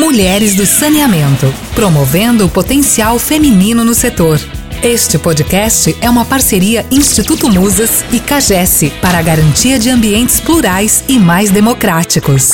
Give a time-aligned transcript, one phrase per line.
[0.00, 1.44] Mulheres do Saneamento,
[1.74, 4.38] promovendo o potencial feminino no setor.
[4.82, 11.04] Este podcast é uma parceria Instituto Musas e CAGES para a garantia de ambientes plurais
[11.06, 12.52] e mais democráticos.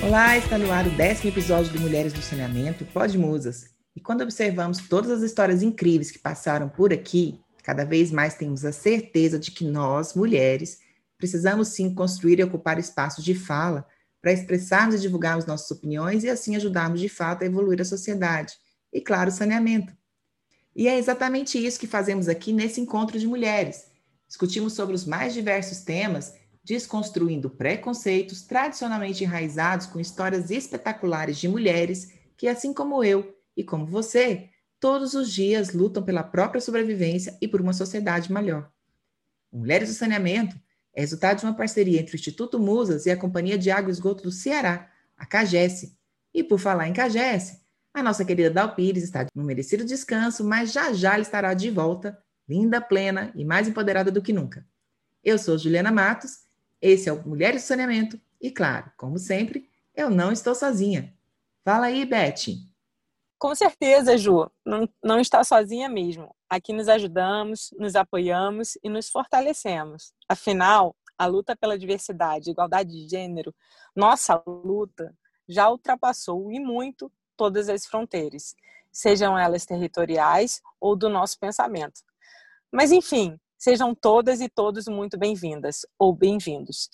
[0.00, 3.64] Olá, está no ar o décimo episódio do Mulheres do Saneamento, Pode Musas.
[3.96, 8.64] E quando observamos todas as histórias incríveis que passaram por aqui, cada vez mais temos
[8.64, 10.78] a certeza de que nós, mulheres,
[11.18, 13.84] precisamos sim construir e ocupar espaços de fala
[14.20, 18.54] para expressarmos e divulgarmos nossas opiniões e assim ajudarmos de fato a evoluir a sociedade.
[18.92, 19.92] E, claro, saneamento.
[20.74, 23.86] E é exatamente isso que fazemos aqui nesse encontro de mulheres.
[24.28, 32.12] Discutimos sobre os mais diversos temas, desconstruindo preconceitos tradicionalmente enraizados com histórias espetaculares de mulheres
[32.36, 37.48] que, assim como eu e como você, todos os dias lutam pela própria sobrevivência e
[37.48, 38.70] por uma sociedade melhor.
[39.52, 40.56] Mulheres do Saneamento
[40.94, 43.92] é resultado de uma parceria entre o Instituto Musas e a Companhia de Água e
[43.92, 45.96] Esgoto do Ceará, a CAGES.
[46.32, 47.60] E por falar em CAGES,
[47.92, 52.18] a nossa querida Dal Pires está no merecido descanso, mas já já estará de volta,
[52.48, 54.66] linda, plena e mais empoderada do que nunca.
[55.22, 56.40] Eu sou Juliana Matos,
[56.80, 61.12] esse é o Mulheres do Saneamento e, claro, como sempre, eu não estou sozinha.
[61.64, 62.69] Fala aí, Beth.
[63.40, 66.36] Com certeza, Ju, não, não está sozinha mesmo.
[66.46, 70.12] Aqui nos ajudamos, nos apoiamos e nos fortalecemos.
[70.28, 73.54] Afinal, a luta pela diversidade e igualdade de gênero,
[73.96, 75.16] nossa luta,
[75.48, 78.54] já ultrapassou e muito todas as fronteiras,
[78.92, 82.02] sejam elas territoriais ou do nosso pensamento.
[82.70, 86.90] Mas, enfim, sejam todas e todos muito bem-vindas ou bem-vindos.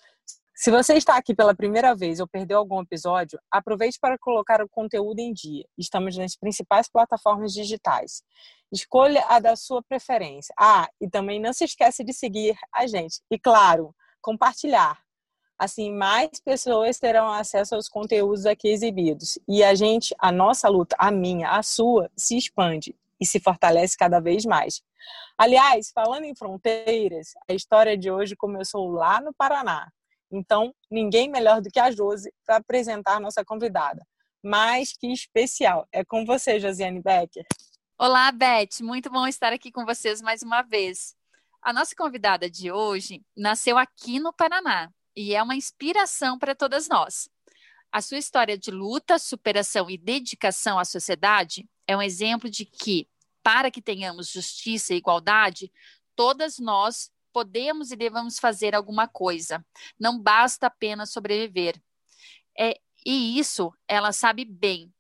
[0.59, 4.69] Se você está aqui pela primeira vez ou perdeu algum episódio, aproveite para colocar o
[4.71, 5.67] conteúdo em dia.
[5.77, 8.23] Estamos nas principais plataformas digitais.
[8.73, 10.55] Escolha a da sua preferência.
[10.59, 13.21] Ah, e também não se esqueça de seguir a gente.
[13.31, 14.99] E claro, compartilhar.
[15.59, 19.39] Assim, mais pessoas terão acesso aos conteúdos aqui exibidos.
[19.47, 23.95] E a gente, a nossa luta, a minha, a sua, se expande e se fortalece
[23.95, 24.83] cada vez mais.
[25.37, 29.93] Aliás, falando em fronteiras, a história de hoje começou lá no Paraná,
[30.31, 34.05] então, ninguém melhor do que a Josi para apresentar a nossa convidada.
[34.43, 35.87] Mais que especial.
[35.93, 37.47] É com você, Josiane Becker.
[37.99, 38.83] Olá, Beth.
[38.83, 41.15] Muito bom estar aqui com vocês mais uma vez.
[41.63, 46.89] A nossa convidada de hoje nasceu aqui no Paraná e é uma inspiração para todas
[46.89, 47.29] nós.
[47.91, 53.09] A sua história de luta, superação e dedicação à sociedade é um exemplo de que,
[53.43, 55.73] para que tenhamos justiça e igualdade,
[56.15, 59.63] todas nós podemos e devemos fazer alguma coisa.
[60.01, 61.79] Não basta apenas sobreviver.
[62.59, 64.91] É, e isso ela sabe bem.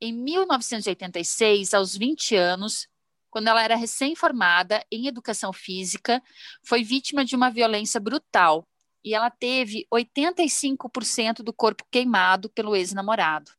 [0.00, 2.88] Em 1986, aos 20 anos,
[3.28, 6.22] quando ela era recém-formada em educação física,
[6.64, 8.66] foi vítima de uma violência brutal
[9.04, 13.50] e ela teve 85% do corpo queimado pelo ex-namorado.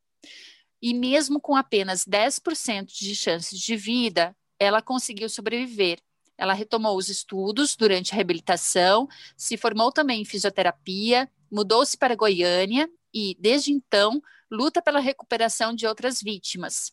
[0.81, 5.99] E mesmo com apenas 10% de chances de vida, ela conseguiu sobreviver
[6.37, 9.07] ela retomou os estudos durante a reabilitação,
[9.37, 14.21] se formou também em fisioterapia, mudou-se para Goiânia e, desde então,
[14.51, 16.91] luta pela recuperação de outras vítimas.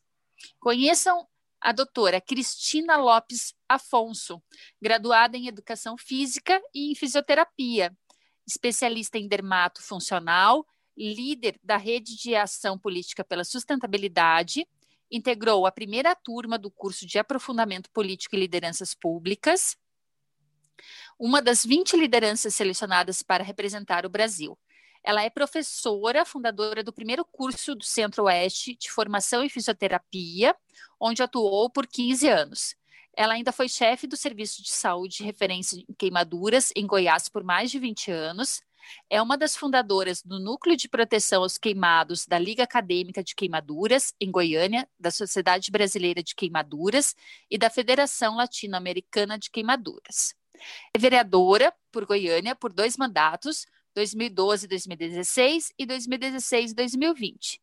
[0.59, 1.27] Conheçam
[1.61, 4.43] a doutora Cristina Lopes Afonso,
[4.81, 7.95] graduada em Educação Física e em Fisioterapia,
[8.47, 14.67] especialista em dermato funcional, líder da Rede de Ação Política pela Sustentabilidade
[15.11, 19.77] integrou a primeira turma do curso de Aprofundamento Político e Lideranças Públicas,
[21.19, 24.59] uma das 20 lideranças selecionadas para representar o Brasil.
[25.03, 30.55] Ela é professora, fundadora do primeiro curso do Centro-Oeste de Formação em Fisioterapia,
[30.99, 32.77] onde atuou por 15 anos.
[33.17, 37.43] Ela ainda foi chefe do Serviço de Saúde de Referência em Queimaduras em Goiás por
[37.43, 38.63] mais de 20 anos,
[39.09, 44.15] é uma das fundadoras do Núcleo de Proteção aos Queimados da Liga Acadêmica de Queimaduras,
[44.21, 47.15] em Goiânia, da Sociedade Brasileira de Queimaduras
[47.51, 50.35] e da Federação Latino-Americana de Queimaduras.
[50.95, 57.61] É vereadora por Goiânia por dois mandatos, 2012 2016 e 2016 2020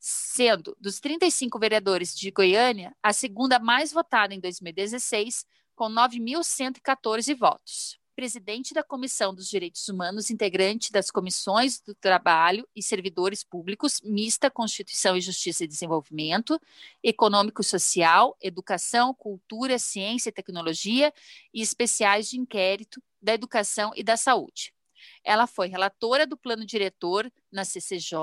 [0.00, 5.44] sendo dos 35 vereadores de Goiânia a segunda mais votada em 2016,
[5.74, 12.82] com 9.114 votos presidente da Comissão dos Direitos Humanos, integrante das Comissões do Trabalho e
[12.82, 16.60] Servidores Públicos, mista Constituição e Justiça e Desenvolvimento,
[17.00, 21.14] Econômico e Social, Educação, Cultura, Ciência e Tecnologia
[21.54, 24.74] e especiais de inquérito da Educação e da Saúde.
[25.22, 28.18] Ela foi relatora do plano diretor na CCJ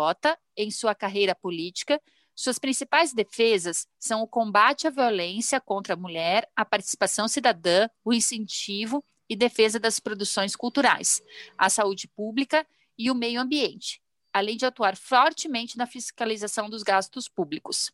[0.57, 2.01] em sua carreira política.
[2.35, 8.11] Suas principais defesas são o combate à violência contra a mulher, a participação cidadã, o
[8.11, 11.21] incentivo e defesa das produções culturais,
[11.57, 12.65] a saúde pública
[12.97, 14.01] e o meio ambiente.
[14.33, 17.93] além de atuar fortemente na fiscalização dos gastos públicos.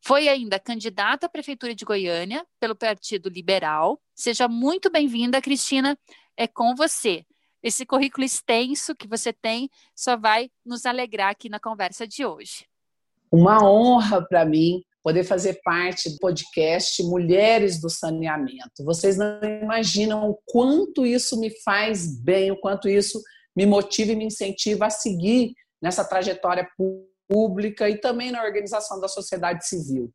[0.00, 4.00] Foi ainda candidata à Prefeitura de Goiânia pelo Partido Liberal.
[4.14, 5.98] Seja muito bem-vinda, Cristina.
[6.34, 7.26] É com você.
[7.62, 12.66] Esse currículo extenso que você tem só vai nos alegrar aqui na conversa de hoje.
[13.30, 18.82] Uma honra para mim poder fazer parte do podcast Mulheres do Saneamento.
[18.82, 23.20] Vocês não imaginam o quanto isso me faz bem, o quanto isso
[23.54, 26.66] me motiva e me incentiva a seguir nessa trajetória
[27.28, 30.10] pública e também na organização da sociedade civil.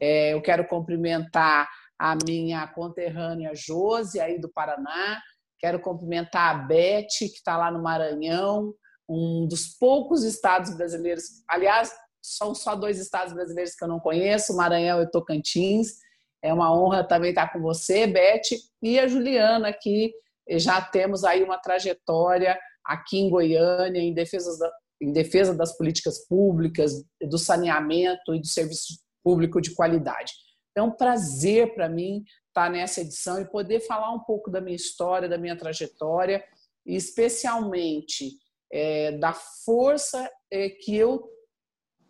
[0.00, 5.22] É, eu quero cumprimentar a minha conterrânea Josi, aí do Paraná,
[5.60, 8.74] quero cumprimentar a Beth, que está lá no Maranhão,
[9.08, 11.94] um dos poucos estados brasileiros, aliás,
[12.26, 15.98] são só dois estados brasileiros que eu não conheço, Maranhão e Tocantins.
[16.42, 20.12] É uma honra também estar com você, Beth, e a Juliana, que
[20.50, 26.26] já temos aí uma trajetória aqui em Goiânia em defesa, da, em defesa das políticas
[26.26, 30.32] públicas, do saneamento e do serviço público de qualidade.
[30.76, 34.76] É um prazer para mim estar nessa edição e poder falar um pouco da minha
[34.76, 36.44] história, da minha trajetória,
[36.84, 38.32] e especialmente
[38.72, 41.35] é, da força é, que eu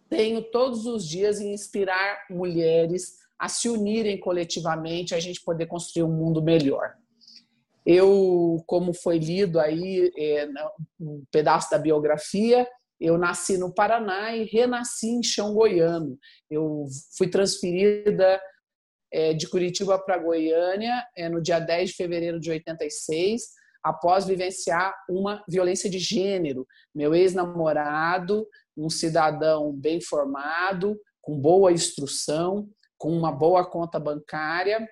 [0.08, 6.04] tenho todos os dias em inspirar mulheres a se unirem coletivamente, a gente poder construir
[6.04, 6.94] um mundo melhor.
[7.84, 10.48] Eu, como foi lido aí é,
[10.98, 12.66] um pedaço da biografia,
[13.00, 16.18] eu nasci no Paraná e renasci em chão goiano.
[16.50, 16.86] Eu
[17.16, 18.40] fui transferida
[19.12, 23.42] é, de Curitiba para Goiânia é, no dia 10 de fevereiro de 86,
[23.88, 26.66] após vivenciar uma violência de gênero.
[26.94, 28.46] Meu ex-namorado
[28.76, 32.68] um cidadão bem formado, com boa instrução,
[32.98, 34.86] com uma boa conta bancária,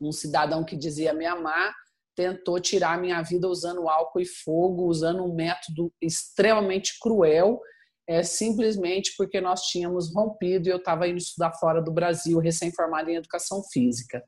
[0.00, 1.74] um cidadão que dizia me amar,
[2.14, 7.60] tentou tirar minha vida usando álcool e fogo, usando um método extremamente cruel,
[8.10, 13.08] é, simplesmente porque nós tínhamos rompido e eu estava indo estudar fora do Brasil, recém-formada
[13.08, 14.20] em educação física.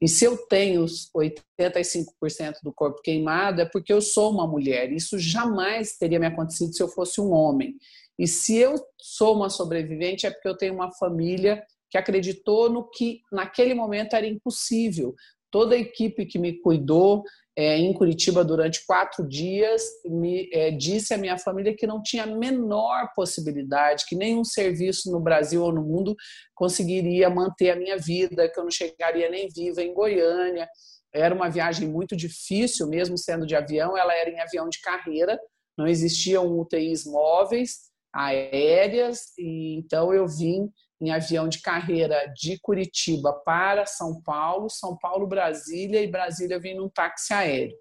[0.00, 4.90] E se eu tenho 85% do corpo queimado, é porque eu sou uma mulher.
[4.90, 7.76] Isso jamais teria me acontecido se eu fosse um homem.
[8.18, 12.88] E se eu sou uma sobrevivente, é porque eu tenho uma família que acreditou no
[12.88, 15.14] que naquele momento era impossível.
[15.56, 17.24] Toda a equipe que me cuidou
[17.56, 22.24] é, em Curitiba durante quatro dias me é, disse à minha família que não tinha
[22.24, 26.14] a menor possibilidade, que nenhum serviço no Brasil ou no mundo
[26.54, 30.68] conseguiria manter a minha vida, que eu não chegaria nem viva em Goiânia.
[31.10, 35.40] Era uma viagem muito difícil, mesmo sendo de avião, ela era em avião de carreira,
[35.74, 37.78] não existiam UTIs móveis
[38.12, 40.70] aéreas, e então eu vim
[41.00, 46.74] em avião de carreira de Curitiba para São Paulo, São Paulo, Brasília, e Brasília vim
[46.74, 47.76] num táxi aéreo.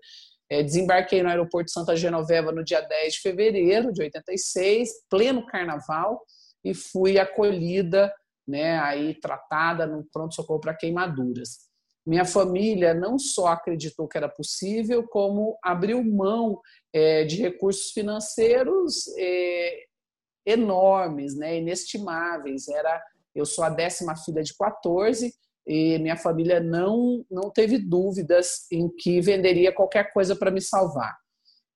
[0.50, 6.22] É, desembarquei no aeroporto Santa Genoveva no dia 10 de fevereiro de 86, pleno carnaval,
[6.64, 8.14] e fui acolhida,
[8.48, 11.66] né, aí tratada no pronto-socorro para queimaduras.
[12.06, 16.60] Minha família não só acreditou que era possível, como abriu mão
[16.94, 19.86] é, de recursos financeiros é,
[20.46, 22.68] enormes, né, inestimáveis.
[22.68, 23.02] Era,
[23.34, 25.34] eu sou a décima filha de 14
[25.68, 31.18] e minha família não não teve dúvidas em que venderia qualquer coisa para me salvar.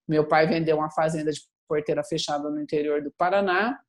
[0.07, 3.79] Meu pai vendeu uma fazenda de porteira fechada no interior do Paraná.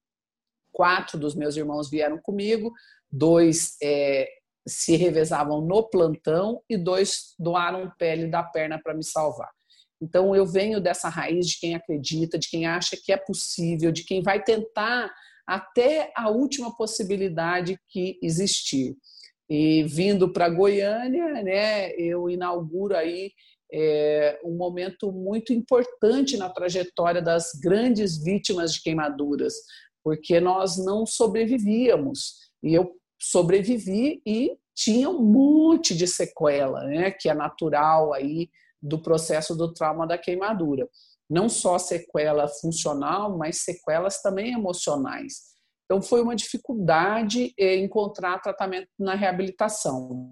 [0.72, 2.72] Quatro dos meus irmãos vieram comigo,
[3.10, 4.28] dois é,
[4.66, 9.50] se revezavam no plantão e dois doaram pele da perna para me salvar.
[10.00, 14.04] Então, eu venho dessa raiz de quem acredita, de quem acha que é possível, de
[14.04, 15.12] quem vai tentar
[15.47, 18.97] até a última possibilidade que existir.
[19.49, 23.33] E vindo para Goiânia, né, eu inauguro aí
[23.73, 29.54] é, um momento muito importante na trajetória das grandes vítimas de queimaduras,
[30.04, 32.50] porque nós não sobrevivíamos.
[32.62, 38.49] E eu sobrevivi e tinha um monte de sequela, né, que é natural aí
[38.82, 40.88] do processo do trauma da queimadura.
[41.28, 45.50] Não só sequela funcional, mas sequelas também emocionais.
[45.84, 50.30] Então, foi uma dificuldade eh, encontrar tratamento na reabilitação.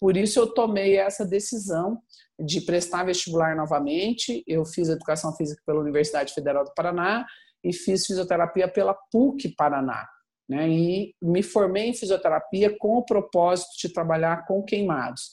[0.00, 2.00] Por isso, eu tomei essa decisão
[2.38, 4.42] de prestar vestibular novamente.
[4.46, 7.24] Eu fiz educação física pela Universidade Federal do Paraná
[7.64, 10.06] e fiz fisioterapia pela PUC Paraná.
[10.48, 10.68] Né?
[10.68, 15.30] E me formei em fisioterapia com o propósito de trabalhar com queimados.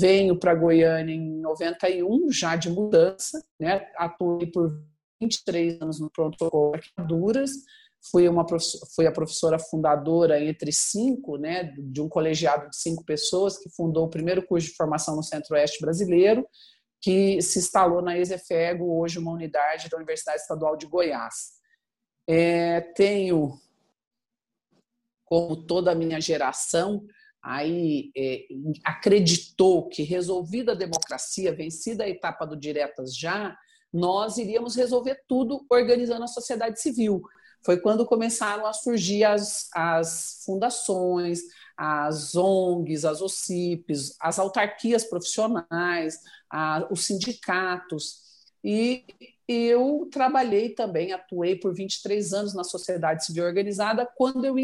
[0.00, 3.86] Venho para Goiânia em 91, já de mudança, né?
[3.96, 4.80] Atuei por
[5.20, 7.50] 23 anos no pronto-socorro Duras,
[8.10, 8.44] fui, uma,
[8.94, 14.06] fui a professora fundadora entre cinco, né, de um colegiado de cinco pessoas que fundou
[14.06, 16.46] o primeiro curso de formação no Centro-Oeste brasileiro,
[17.00, 21.52] que se instalou na Exefego, hoje uma unidade da Universidade Estadual de Goiás.
[22.28, 23.58] É, tenho,
[25.24, 27.04] como toda a minha geração,
[27.42, 28.46] aí é,
[28.84, 33.56] acreditou que resolvida a democracia, vencida a etapa do diretas já,
[33.92, 37.22] nós iríamos resolver tudo organizando a sociedade civil.
[37.64, 41.40] Foi quando começaram a surgir as, as fundações,
[41.76, 46.18] as ONGs, as OCIPs, as autarquias profissionais,
[46.50, 48.22] a, os sindicatos.
[48.64, 49.04] E
[49.46, 54.58] eu trabalhei também, atuei por 23 anos na sociedade civil organizada, quando eu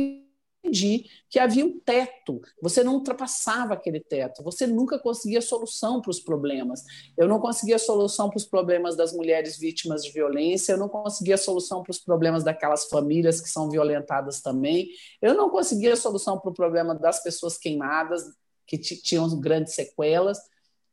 [0.62, 6.11] entendi que havia um teto, você não ultrapassava aquele teto, você nunca conseguia solução para
[6.11, 6.83] os problemas.
[7.17, 11.37] Eu não conseguia solução para os problemas das mulheres vítimas de violência, eu não conseguia
[11.37, 14.88] solução para os problemas daquelas famílias que são violentadas também,
[15.21, 18.23] eu não conseguia solução para o problema das pessoas queimadas,
[18.67, 20.38] que tinham grandes sequelas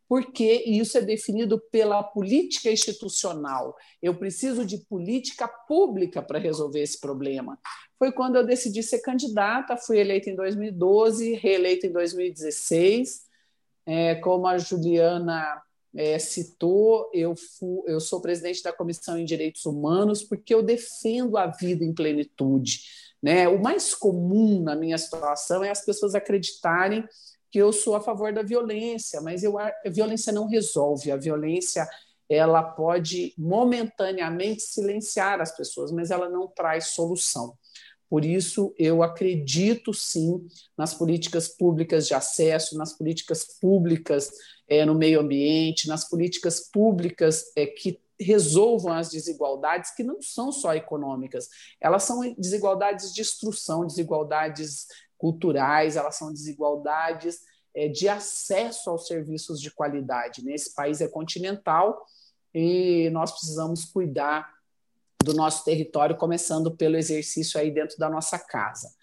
[0.07, 3.75] porque isso é definido pela política institucional.
[4.01, 7.59] Eu preciso de política pública para resolver esse problema.
[7.97, 13.25] Foi quando eu decidi ser candidata, fui eleita em 2012, reeleita em 2016.
[13.87, 15.61] É, como a Juliana
[15.95, 17.33] é, citou, eu,
[17.87, 22.81] eu sou presidente da Comissão em Direitos Humanos porque eu defendo a vida em plenitude.
[23.23, 23.47] Né?
[23.47, 27.03] O mais comum na minha situação é as pessoas acreditarem
[27.55, 31.87] que eu sou a favor da violência, mas eu, a violência não resolve, a violência
[32.27, 37.57] ela pode momentaneamente silenciar as pessoas, mas ela não traz solução.
[38.09, 40.45] Por isso, eu acredito sim
[40.77, 44.29] nas políticas públicas de acesso, nas políticas públicas
[44.67, 50.51] é, no meio ambiente, nas políticas públicas é, que resolvam as desigualdades, que não são
[50.51, 51.47] só econômicas,
[51.79, 57.41] elas são desigualdades de instrução, desigualdades culturais, elas são desigualdades
[57.75, 60.43] é, de acesso aos serviços de qualidade.
[60.43, 60.53] Né?
[60.53, 62.05] Esse país é continental
[62.53, 64.53] e nós precisamos cuidar
[65.23, 68.93] do nosso território, começando pelo exercício aí dentro da nossa casa.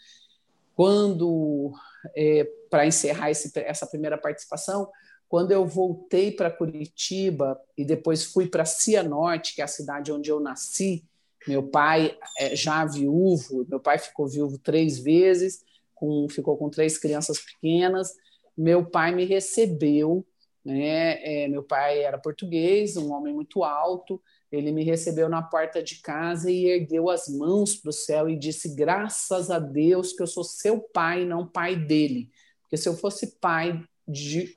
[0.75, 1.73] Quando,
[2.17, 4.89] é, para encerrar esse, essa primeira participação,
[5.29, 10.31] quando eu voltei para Curitiba e depois fui para Cianorte, que é a cidade onde
[10.31, 11.05] eu nasci,
[11.47, 15.65] meu pai é já viúvo, meu pai ficou viúvo três vezes,
[16.03, 18.13] com, ficou com três crianças pequenas.
[18.59, 20.27] Meu pai me recebeu,
[20.65, 21.45] né?
[21.45, 24.21] É, meu pai era português, um homem muito alto.
[24.51, 28.37] Ele me recebeu na porta de casa e ergueu as mãos para o céu e
[28.37, 32.29] disse: Graças a Deus que eu sou seu pai, não pai dele.
[32.63, 34.57] Porque se eu fosse pai de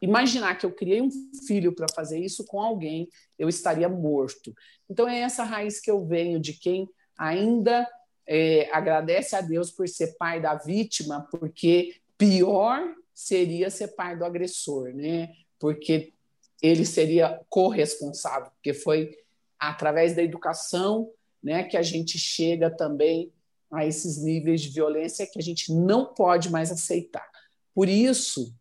[0.00, 1.10] imaginar que eu criei um
[1.44, 4.54] filho para fazer isso com alguém, eu estaria morto.
[4.88, 7.84] Então é essa raiz que eu venho de quem ainda
[8.30, 14.24] é, agradece a Deus por ser pai da vítima, porque pior seria ser pai do
[14.24, 15.32] agressor, né?
[15.58, 16.12] Porque
[16.60, 19.16] ele seria corresponsável, porque foi
[19.58, 21.10] através da educação,
[21.42, 23.32] né, que a gente chega também
[23.72, 27.28] a esses níveis de violência que a gente não pode mais aceitar.
[27.74, 28.52] Por isso,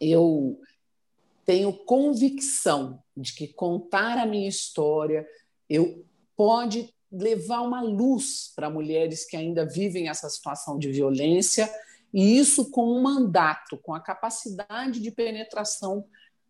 [0.00, 0.60] eu
[1.44, 5.26] tenho convicção de que contar a minha história
[5.68, 6.04] eu
[6.36, 11.72] pode levar uma luz para mulheres que ainda vivem essa situação de violência,
[12.12, 16.04] e isso com um mandato, com a capacidade de penetração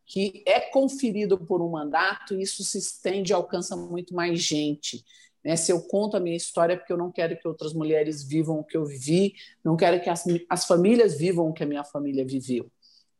[0.06, 5.04] que é conferido por um mandato, isso se estende e alcança muito mais gente.
[5.44, 5.56] Né?
[5.56, 8.60] Se eu conto a minha história, é porque eu não quero que outras mulheres vivam
[8.60, 9.34] o que eu vivi,
[9.64, 12.70] não quero que as, as famílias vivam o que a minha família viveu.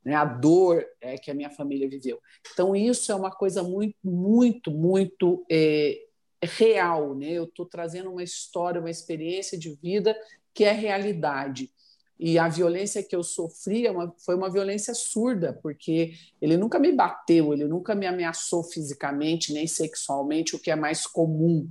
[0.04, 0.14] Né?
[0.14, 2.20] A dor é, que a minha família viveu.
[2.52, 6.05] Então, isso é uma coisa muito, muito, muito é,
[6.46, 7.32] real, né?
[7.32, 10.16] Eu estou trazendo uma história, uma experiência de vida
[10.54, 11.70] que é realidade.
[12.18, 13.92] E a violência que eu sofri é
[14.24, 19.66] foi uma violência surda, porque ele nunca me bateu, ele nunca me ameaçou fisicamente, nem
[19.66, 21.68] sexualmente, o que é mais comum.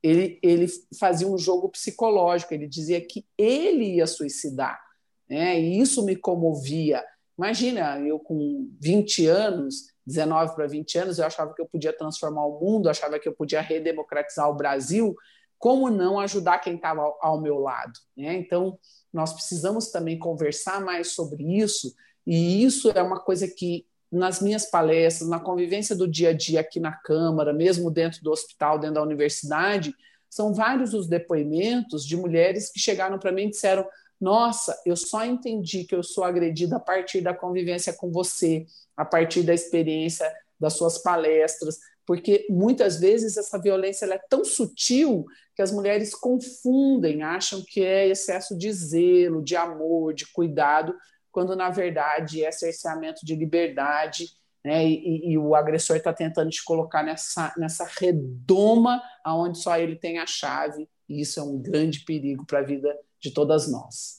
[0.00, 0.66] Ele, ele
[0.98, 4.80] fazia um jogo psicológico, ele dizia que ele ia suicidar,
[5.28, 5.60] né?
[5.60, 7.04] e isso me comovia.
[7.36, 12.46] Imagina, eu com 20 anos, 19 para 20 anos, eu achava que eu podia transformar
[12.46, 15.14] o mundo, achava que eu podia redemocratizar o Brasil,
[15.58, 17.92] como não ajudar quem estava ao, meu lado?
[18.16, 18.34] Né?
[18.34, 18.78] Então,
[19.12, 21.94] nós precisamos também conversar mais sobre isso,
[22.26, 26.60] e isso é uma coisa que, nas minhas palestras, na convivência do dia a dia
[26.60, 29.94] aqui na Câmara, mesmo dentro do hospital, dentro da universidade,
[30.30, 33.86] são vários os depoimentos de mulheres que chegaram para mim e disseram:
[34.20, 39.04] Nossa, eu só entendi que eu sou agredida a partir da convivência com você, a
[39.04, 45.62] partir da experiência das suas palestras, porque muitas vezes essa violência é tão sutil que
[45.62, 50.94] as mulheres confundem, acham que é excesso de zelo, de amor, de cuidado,
[51.30, 54.26] quando na verdade é cerceamento de liberdade,
[54.64, 54.84] né?
[54.84, 60.18] E, e, o agressor está tentando te colocar nessa, nessa redoma aonde só ele tem
[60.18, 64.18] a chave, e isso é um grande perigo para a vida de todas nós.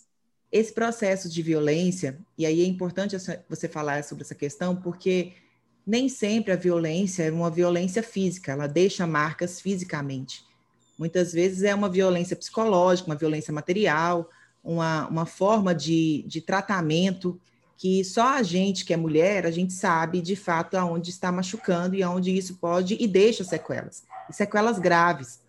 [0.51, 3.15] Esse processo de violência, e aí é importante
[3.47, 5.33] você falar sobre essa questão, porque
[5.85, 10.43] nem sempre a violência é uma violência física, ela deixa marcas fisicamente.
[10.97, 14.29] Muitas vezes é uma violência psicológica, uma violência material,
[14.63, 17.39] uma, uma forma de, de tratamento
[17.77, 21.95] que só a gente que é mulher, a gente sabe de fato aonde está machucando
[21.95, 24.03] e aonde isso pode e deixa sequelas.
[24.29, 25.39] E sequelas graves.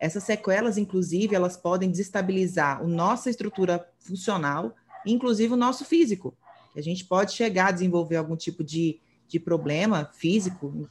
[0.00, 6.34] Essas sequelas, inclusive, elas podem desestabilizar a nossa estrutura funcional, inclusive o nosso físico.
[6.74, 10.88] A gente pode chegar a desenvolver algum tipo de, de problema físico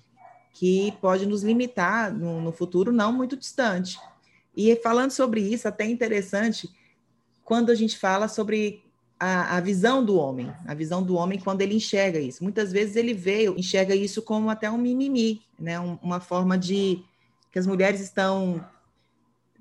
[0.53, 3.99] que pode nos limitar no, no futuro não muito distante.
[4.55, 6.69] E falando sobre isso, até interessante,
[7.43, 8.83] quando a gente fala sobre
[9.19, 12.43] a, a, visão do homem, a visão do homem quando ele enxerga isso.
[12.43, 15.79] Muitas vezes ele veio, enxerga isso como até um mimimi, né?
[15.79, 17.03] Um, uma forma de
[17.51, 18.63] que as mulheres estão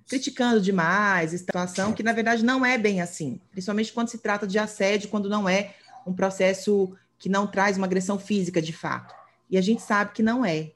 [0.08, 4.46] criticando demais a situação, que na verdade não é bem assim, principalmente quando se trata
[4.46, 5.74] de assédio, quando não é
[6.06, 9.14] um processo que não traz uma agressão física de fato.
[9.50, 10.72] E a gente sabe que não é.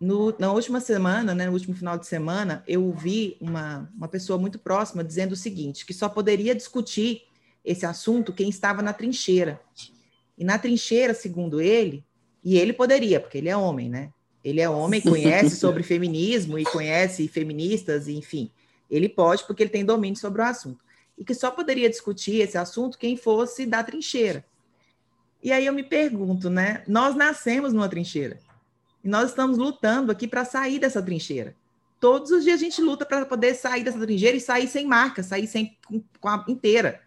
[0.00, 4.36] No, na última semana, né, no último final de semana, eu ouvi uma, uma pessoa
[4.36, 7.22] muito próxima dizendo o seguinte, que só poderia discutir
[7.64, 9.60] esse assunto quem estava na trincheira.
[10.36, 12.04] E na trincheira, segundo ele,
[12.42, 14.10] e ele poderia, porque ele é homem, né?
[14.44, 18.50] Ele é homem, conhece sobre feminismo e conhece feministas, enfim.
[18.90, 20.84] Ele pode porque ele tem domínio sobre o assunto.
[21.16, 24.44] E que só poderia discutir esse assunto quem fosse da trincheira.
[25.42, 26.82] E aí eu me pergunto, né?
[26.86, 28.38] Nós nascemos numa trincheira.
[29.02, 31.54] E nós estamos lutando aqui para sair dessa trincheira.
[32.00, 35.22] Todos os dias a gente luta para poder sair dessa trincheira e sair sem marca,
[35.22, 35.76] sair sem
[36.20, 37.00] com a inteira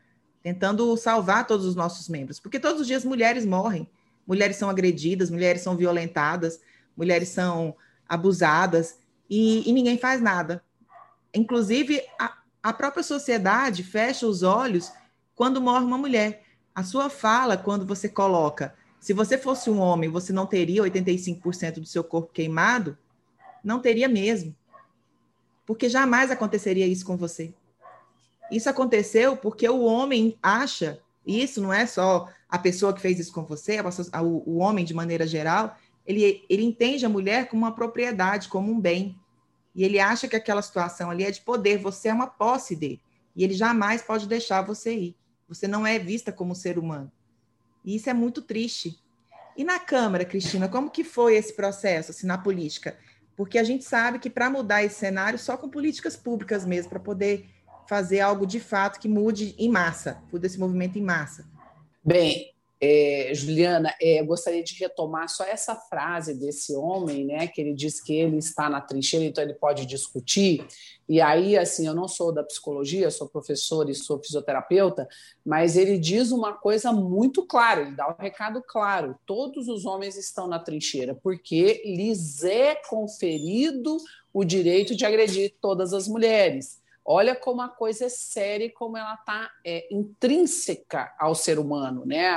[0.46, 3.90] tentando salvar todos os nossos membros, porque todos os dias mulheres morrem,
[4.28, 6.62] mulheres são agredidas, mulheres são violentadas,
[6.96, 7.76] mulheres são
[8.08, 9.00] abusadas
[9.30, 10.64] e, e ninguém faz nada.
[11.34, 14.92] Inclusive, a, a própria sociedade fecha os olhos
[15.36, 16.44] quando morre uma mulher.
[16.74, 21.76] A sua fala, quando você coloca, se você fosse um homem, você não teria 85%
[21.76, 22.98] do seu corpo queimado?
[23.64, 24.56] Não teria mesmo.
[25.66, 27.54] Porque jamais aconteceria isso com você.
[28.52, 33.34] Isso aconteceu porque o homem acha, isso não é só a pessoa que fez isso
[33.34, 37.76] com você, o, o homem de maneira geral, ele, ele entende a mulher como uma
[37.76, 39.18] propriedade, como um bem.
[39.74, 43.02] E ele acha que aquela situação ali é de poder, você é uma posse dele.
[43.36, 45.16] E ele jamais pode deixar você ir.
[45.48, 47.12] Você não é vista como ser humano.
[47.84, 48.98] E isso é muito triste.
[49.58, 52.98] E na Câmara, Cristina, como que foi esse processo, assim, na política?
[53.36, 57.00] Porque a gente sabe que para mudar esse cenário, só com políticas públicas mesmo, para
[57.00, 57.46] poder
[57.88, 61.46] fazer algo de fato que mude em massa, mude esse movimento em massa.
[62.04, 62.55] Bem,
[62.86, 68.00] é, Juliana, é, gostaria de retomar só essa frase desse homem, né, que ele diz
[68.00, 70.66] que ele está na trincheira, então ele pode discutir.
[71.10, 75.08] E aí, assim, eu não sou da psicologia, sou professor e sou fisioterapeuta,
[75.44, 80.16] mas ele diz uma coisa muito clara, ele dá um recado claro: todos os homens
[80.16, 83.98] estão na trincheira, porque lhes é conferido
[84.32, 86.85] o direito de agredir todas as mulheres.
[87.06, 92.04] Olha como a coisa é séria e como ela está é, intrínseca ao ser humano,
[92.04, 92.36] né?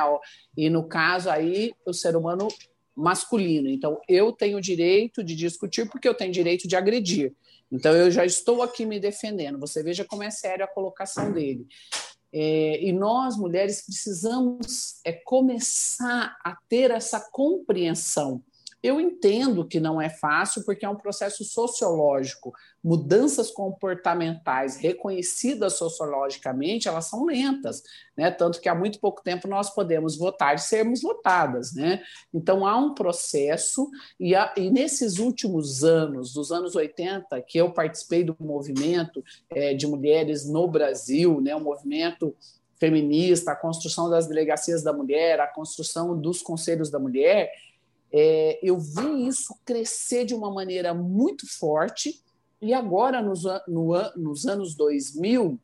[0.54, 2.48] E no caso aí, o ser humano
[2.94, 3.68] masculino.
[3.68, 7.32] Então, eu tenho direito de discutir porque eu tenho direito de agredir.
[7.72, 9.58] Então, eu já estou aqui me defendendo.
[9.58, 11.66] Você veja como é séria a colocação dele.
[12.30, 18.42] É, e nós, mulheres, precisamos é, começar a ter essa compreensão
[18.80, 22.52] eu entendo que não é fácil, porque é um processo sociológico.
[22.82, 27.82] Mudanças comportamentais reconhecidas sociologicamente, elas são lentas,
[28.16, 28.30] né?
[28.30, 32.02] Tanto que há muito pouco tempo nós podemos votar e sermos votadas, né?
[32.32, 37.72] Então há um processo, e, há, e nesses últimos anos, dos anos 80, que eu
[37.72, 41.54] participei do movimento é, de mulheres no Brasil, né?
[41.56, 42.34] O movimento
[42.78, 47.50] feminista, a construção das delegacias da mulher, a construção dos conselhos da mulher
[48.12, 52.22] é, eu vi isso crescer de uma maneira muito forte,
[52.60, 55.58] e agora, nos, no, nos anos 2000,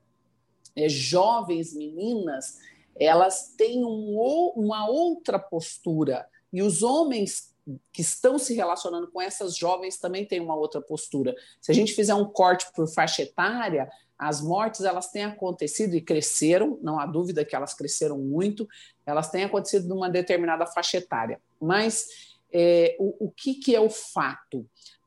[0.77, 2.59] é, jovens meninas
[2.97, 4.17] elas têm um,
[4.55, 7.53] uma outra postura, e os homens
[7.93, 11.35] que estão se relacionando com essas jovens também têm uma outra postura.
[11.61, 16.01] Se a gente fizer um corte por faixa etária, as mortes elas têm acontecido e
[16.01, 18.69] cresceram, não há dúvida que elas cresceram muito,
[19.05, 21.41] elas têm acontecido numa determinada faixa etária.
[21.61, 24.65] Mas é, o, o que, que é o fato?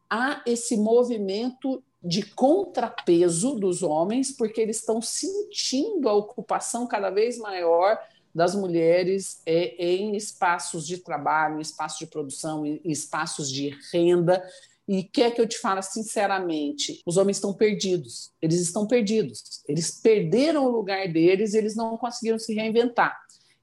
[0.09, 7.37] Há esse movimento de contrapeso dos homens, porque eles estão sentindo a ocupação cada vez
[7.37, 7.97] maior
[8.35, 14.43] das mulheres é, em espaços de trabalho, em espaços de produção, em espaços de renda.
[14.87, 18.31] E quer que eu te fale sinceramente, os homens estão perdidos.
[18.41, 19.63] Eles estão perdidos.
[19.67, 23.17] Eles perderam o lugar deles, eles não conseguiram se reinventar.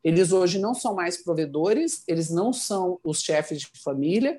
[0.04, 4.38] Eles hoje não são mais provedores, eles não são os chefes de família,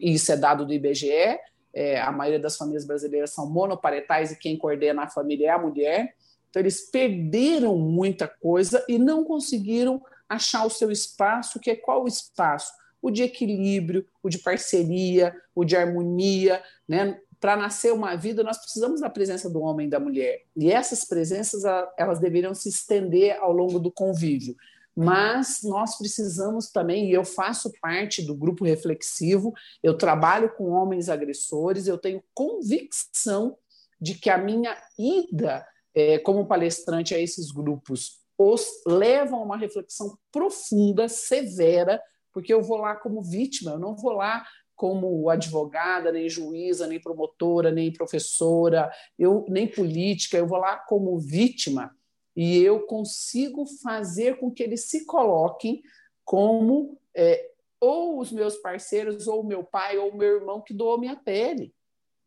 [0.00, 1.38] isso é dado do IBGE.
[1.72, 5.58] É, a maioria das famílias brasileiras são monoparentais e quem coordena a família é a
[5.58, 6.14] mulher.
[6.48, 12.04] Então, eles perderam muita coisa e não conseguiram achar o seu espaço, que é qual
[12.04, 12.72] o espaço?
[13.02, 16.62] O de equilíbrio, o de parceria, o de harmonia.
[16.88, 17.18] Né?
[17.40, 20.44] Para nascer uma vida, nós precisamos da presença do homem e da mulher.
[20.56, 21.62] E essas presenças
[21.96, 24.54] elas deveriam se estender ao longo do convívio.
[25.02, 31.08] Mas nós precisamos também, e eu faço parte do grupo reflexivo, eu trabalho com homens
[31.08, 33.56] agressores, eu tenho convicção
[33.98, 39.56] de que a minha ida é, como palestrante a esses grupos, os levam a uma
[39.56, 42.00] reflexão profunda, severa,
[42.32, 44.44] porque eu vou lá como vítima, eu não vou lá
[44.76, 51.18] como advogada, nem juíza, nem promotora, nem professora, eu nem política, eu vou lá como
[51.18, 51.90] vítima
[52.40, 55.82] e eu consigo fazer com que eles se coloquem
[56.24, 57.50] como é,
[57.80, 61.74] ou os meus parceiros, ou meu pai, ou meu irmão que doou minha pele,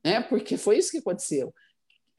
[0.03, 0.21] né?
[0.21, 1.53] Porque foi isso que aconteceu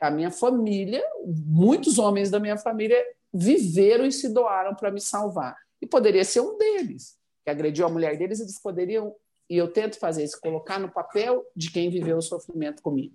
[0.00, 1.02] a minha família,
[1.46, 3.02] muitos homens da minha família
[3.32, 5.56] viveram e se doaram para me salvar.
[5.80, 9.14] E poderia ser um deles, que agrediu a mulher deles, eles poderiam,
[9.48, 13.14] e eu tento fazer isso, colocar no papel de quem viveu o sofrimento comigo.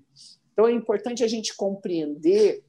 [0.51, 2.63] Então é importante a gente compreender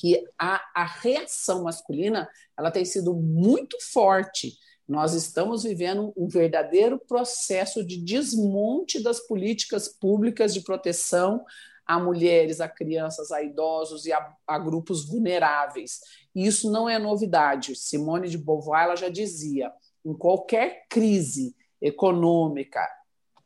[0.00, 2.26] que a, a reação masculina
[2.58, 4.56] ela tem sido muito forte.
[4.88, 11.44] Nós estamos vivendo um verdadeiro processo de desmonte das políticas públicas de proteção
[11.86, 16.00] a mulheres, a crianças, a idosos e a, a grupos vulneráveis.
[16.34, 17.76] E isso não é novidade.
[17.76, 19.70] Simone de Beauvoir ela já dizia:
[20.02, 22.88] em qualquer crise econômica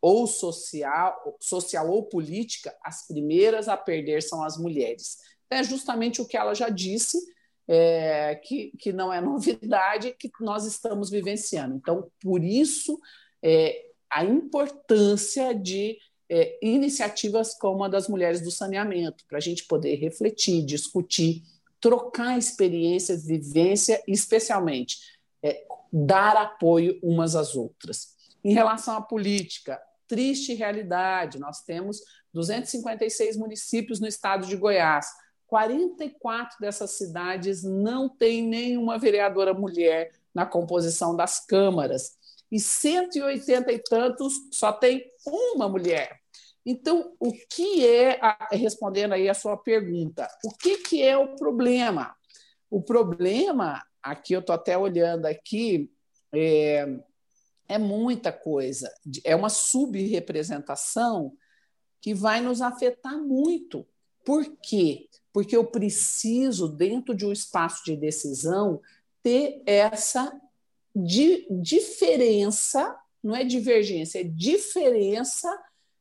[0.01, 5.17] ou social, social ou política, as primeiras a perder são as mulheres.
[5.55, 7.19] É justamente o que ela já disse,
[7.67, 11.77] é, que, que não é novidade, que nós estamos vivenciando.
[11.77, 12.99] Então, por isso,
[13.43, 19.65] é, a importância de é, iniciativas como a das mulheres do saneamento, para a gente
[19.65, 21.43] poder refletir, discutir,
[21.81, 24.99] trocar experiências, vivência especialmente,
[25.43, 28.15] é, dar apoio umas às outras.
[28.43, 32.01] Em relação à política, triste realidade, nós temos
[32.33, 35.07] 256 municípios no estado de Goiás.
[35.47, 42.17] 44 dessas cidades não têm nenhuma vereadora mulher na composição das câmaras
[42.51, 46.21] e 180 e tantos só tem uma mulher.
[46.67, 48.19] Então, o que é,
[48.53, 52.15] respondendo aí a sua pergunta, o que, que é o problema?
[52.71, 55.91] O problema, aqui eu estou até olhando aqui,
[56.33, 56.87] é,
[57.69, 58.93] é muita coisa,
[59.25, 61.37] é uma subrepresentação
[62.01, 63.87] que vai nos afetar muito.
[64.25, 65.09] Por quê?
[65.35, 68.81] Porque eu preciso, dentro de um espaço de decisão,
[69.21, 70.33] ter essa
[70.95, 75.51] di diferença, não é divergência, é diferença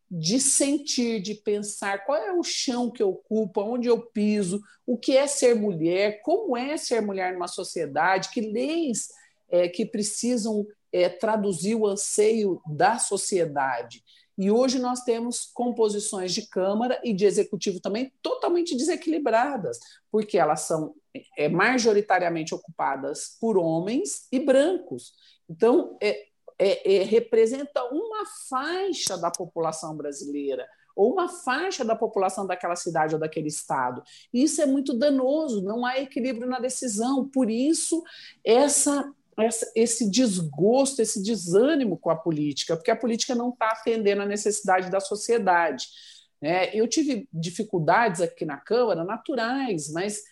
[0.09, 4.95] de sentir, de pensar qual é o chão que eu ocupo, onde eu piso, o
[4.95, 9.09] que é ser mulher, como é ser mulher numa sociedade, que leis
[9.49, 14.03] é, que precisam é, traduzir o anseio da sociedade.
[14.37, 19.79] E hoje nós temos composições de Câmara e de Executivo também totalmente desequilibradas,
[20.11, 20.95] porque elas são
[21.37, 25.13] é, majoritariamente ocupadas por homens e brancos.
[25.47, 26.25] Então, é,
[26.57, 33.15] é, é, representa uma faixa da população brasileira ou uma faixa da população daquela cidade
[33.15, 34.03] ou daquele estado.
[34.31, 37.27] Isso é muito danoso, não há equilíbrio na decisão.
[37.27, 38.03] Por isso,
[38.43, 44.21] essa, essa, esse desgosto, esse desânimo com a política, porque a política não está atendendo
[44.21, 45.87] a necessidade da sociedade.
[46.41, 50.23] É, eu tive dificuldades aqui na Câmara, naturais, mas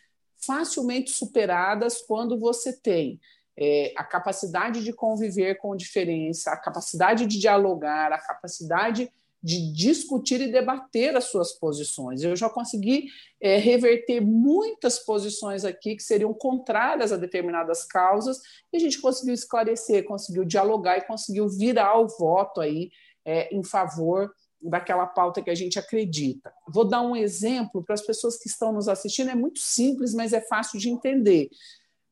[0.46, 3.20] facilmente superadas quando você tem
[3.58, 9.12] é, a capacidade de conviver com diferença, a capacidade de dialogar, a capacidade
[9.44, 12.22] de discutir e debater as suas posições.
[12.22, 13.08] Eu já consegui
[13.42, 18.40] é, reverter muitas posições aqui que seriam contrárias a determinadas causas
[18.72, 22.92] e a gente conseguiu esclarecer, conseguiu dialogar e conseguiu virar o voto aí
[23.26, 26.54] é, em favor daquela pauta que a gente acredita.
[26.68, 30.34] Vou dar um exemplo para as pessoas que estão nos assistindo, é muito simples, mas
[30.34, 31.50] é fácil de entender.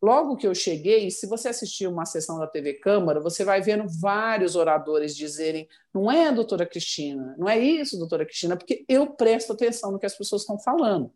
[0.02, 3.84] Logo que eu cheguei, se você assistir uma sessão da TV Câmara, você vai vendo
[4.00, 9.52] vários oradores dizerem: não é, doutora Cristina, não é isso, doutora Cristina, porque eu presto
[9.52, 11.12] atenção no que as pessoas estão falando.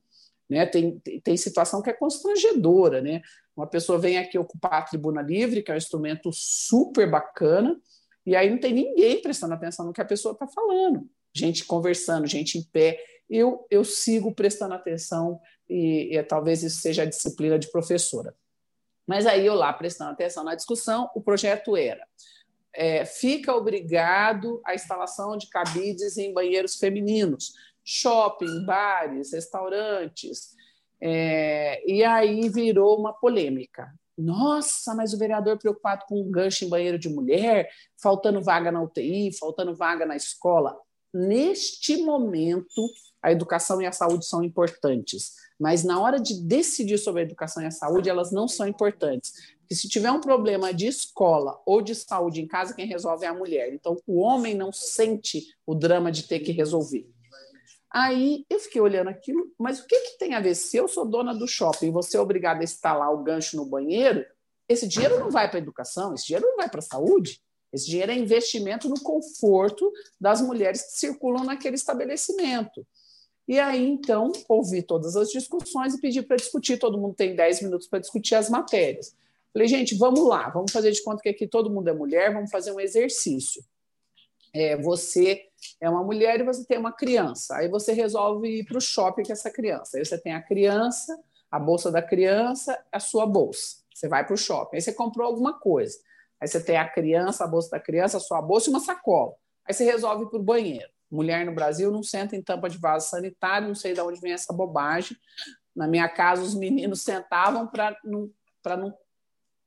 [0.49, 0.65] Né?
[0.65, 3.01] Tem, tem situação que é constrangedora.
[3.01, 3.21] Né?
[3.55, 7.79] Uma pessoa vem aqui ocupar a tribuna livre, que é um instrumento super bacana,
[8.25, 11.09] e aí não tem ninguém prestando atenção no que a pessoa está falando.
[11.33, 12.99] Gente conversando, gente em pé.
[13.29, 18.35] Eu, eu sigo prestando atenção e, e talvez isso seja a disciplina de professora.
[19.07, 22.05] Mas aí eu lá prestando atenção na discussão, o projeto era
[22.73, 27.53] é, fica obrigado a instalação de cabides em banheiros femininos,
[27.85, 30.55] shopping, bares, restaurantes.
[30.99, 33.93] É, e aí virou uma polêmica.
[34.17, 37.69] Nossa, mas o vereador preocupado com um gancho em banheiro de mulher,
[38.01, 40.75] faltando vaga na UTI, faltando vaga na escola.
[41.13, 42.89] Neste momento,
[43.21, 47.63] a educação e a saúde são importantes, mas na hora de decidir sobre a educação
[47.63, 49.31] e a saúde, elas não são importantes.
[49.59, 53.29] Porque se tiver um problema de escola ou de saúde em casa, quem resolve é
[53.29, 53.73] a mulher.
[53.73, 57.07] Então, o homem não sente o drama de ter que resolver.
[57.93, 60.55] Aí eu fiquei olhando aquilo, mas o que, que tem a ver?
[60.55, 63.65] Se eu sou dona do shopping e você é obrigada a instalar o gancho no
[63.65, 64.25] banheiro,
[64.67, 67.39] esse dinheiro não vai para a educação, esse dinheiro não vai para a saúde.
[67.71, 72.85] Esse dinheiro é investimento no conforto das mulheres que circulam naquele estabelecimento.
[73.47, 76.77] E aí, então, ouvi todas as discussões e pedi para discutir.
[76.77, 79.15] Todo mundo tem 10 minutos para discutir as matérias.
[79.51, 82.49] Falei, gente, vamos lá, vamos fazer de conta que aqui todo mundo é mulher, vamos
[82.49, 83.63] fazer um exercício.
[84.53, 85.43] É, você
[85.79, 87.57] é uma mulher e você tem uma criança.
[87.57, 89.97] Aí você resolve ir para o shopping com essa criança.
[89.97, 91.19] Aí você tem a criança,
[91.51, 93.77] a bolsa da criança, a sua bolsa.
[93.93, 94.77] Você vai para o shopping.
[94.77, 95.97] Aí você comprou alguma coisa.
[96.39, 99.33] Aí você tem a criança, a bolsa da criança, a sua bolsa e uma sacola.
[99.65, 100.92] Aí você resolve ir para o banheiro.
[101.13, 104.33] Mulher no Brasil não senta em tampa de vaso sanitário, não sei de onde vem
[104.33, 105.15] essa bobagem.
[105.75, 108.31] Na minha casa, os meninos sentavam para não,
[108.65, 108.97] não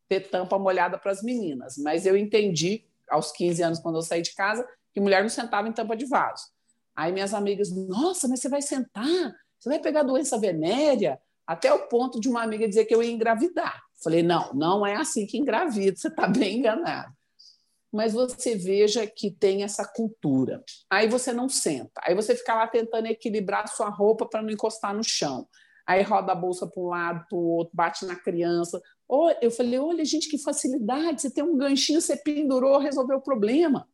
[0.09, 1.79] ter tampa molhada para as meninas.
[1.79, 5.69] Mas eu entendi, aos 15 anos, quando eu saí de casa, que mulher não sentava
[5.69, 6.47] em tampa de vaso.
[6.97, 9.33] Aí minhas amigas, nossa, mas você vai sentar?
[9.57, 11.21] Você vai pegar doença venérea?
[11.47, 13.85] Até o ponto de uma amiga dizer que eu ia engravidar.
[14.03, 17.16] Falei, não, não é assim que engravida, você está bem enganado
[17.97, 20.63] mas você veja que tem essa cultura.
[20.91, 24.95] Aí você não senta, aí você fica lá tentando equilibrar sua roupa para não encostar
[24.95, 25.49] no chão.
[25.87, 28.81] Aí roda a bolsa para um lado, para o outro, bate na criança.
[29.41, 33.89] Eu falei, olha, gente, que facilidade, você tem um ganchinho, você pendurou, resolveu o problema.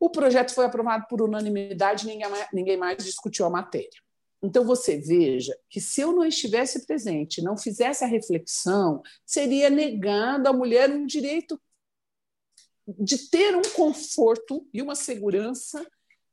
[0.00, 4.02] O projeto foi aprovado por unanimidade, ninguém mais, ninguém mais discutiu a matéria.
[4.42, 10.48] Então você veja que se eu não estivesse presente, não fizesse a reflexão, seria negado
[10.48, 11.60] à mulher um direito
[12.86, 15.84] de ter um conforto e uma segurança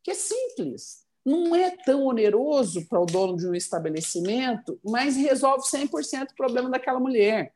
[0.03, 1.03] que é simples.
[1.25, 6.69] Não é tão oneroso para o dono de um estabelecimento, mas resolve 100% o problema
[6.69, 7.53] daquela mulher.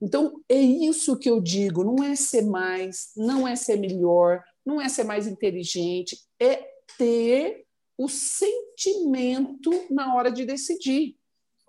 [0.00, 4.80] Então, é isso que eu digo: não é ser mais, não é ser melhor, não
[4.80, 7.64] é ser mais inteligente, é ter
[7.96, 11.16] o sentimento na hora de decidir.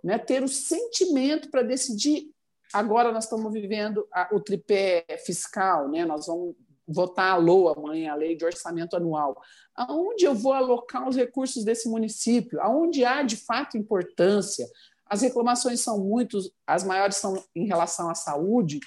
[0.03, 0.17] Né?
[0.17, 2.32] Ter o sentimento para decidir
[2.73, 6.03] Agora nós estamos vivendo a, o tripé fiscal, né?
[6.05, 6.55] nós vamos
[6.87, 9.39] votar a LOA amanhã, a Lei de Orçamento Anual.
[9.75, 12.59] Aonde eu vou alocar os recursos desse município?
[12.61, 14.67] Aonde há de fato importância?
[15.05, 18.79] As reclamações são muitas, as maiores são em relação à saúde.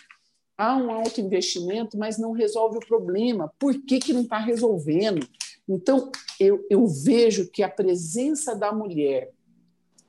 [0.58, 3.52] Há um alto investimento, mas não resolve o problema.
[3.58, 5.26] Por que, que não está resolvendo?
[5.68, 9.30] Então, eu, eu vejo que a presença da mulher,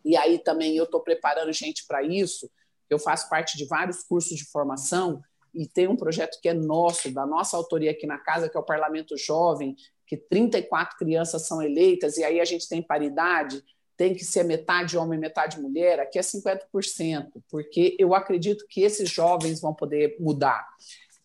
[0.03, 2.49] e aí também eu estou preparando gente para isso,
[2.89, 5.21] eu faço parte de vários cursos de formação
[5.53, 8.59] e tem um projeto que é nosso, da nossa autoria aqui na casa, que é
[8.59, 13.63] o Parlamento Jovem, que 34 crianças são eleitas, e aí a gente tem paridade,
[13.97, 19.09] tem que ser metade homem, metade mulher, aqui é 50%, porque eu acredito que esses
[19.09, 20.65] jovens vão poder mudar.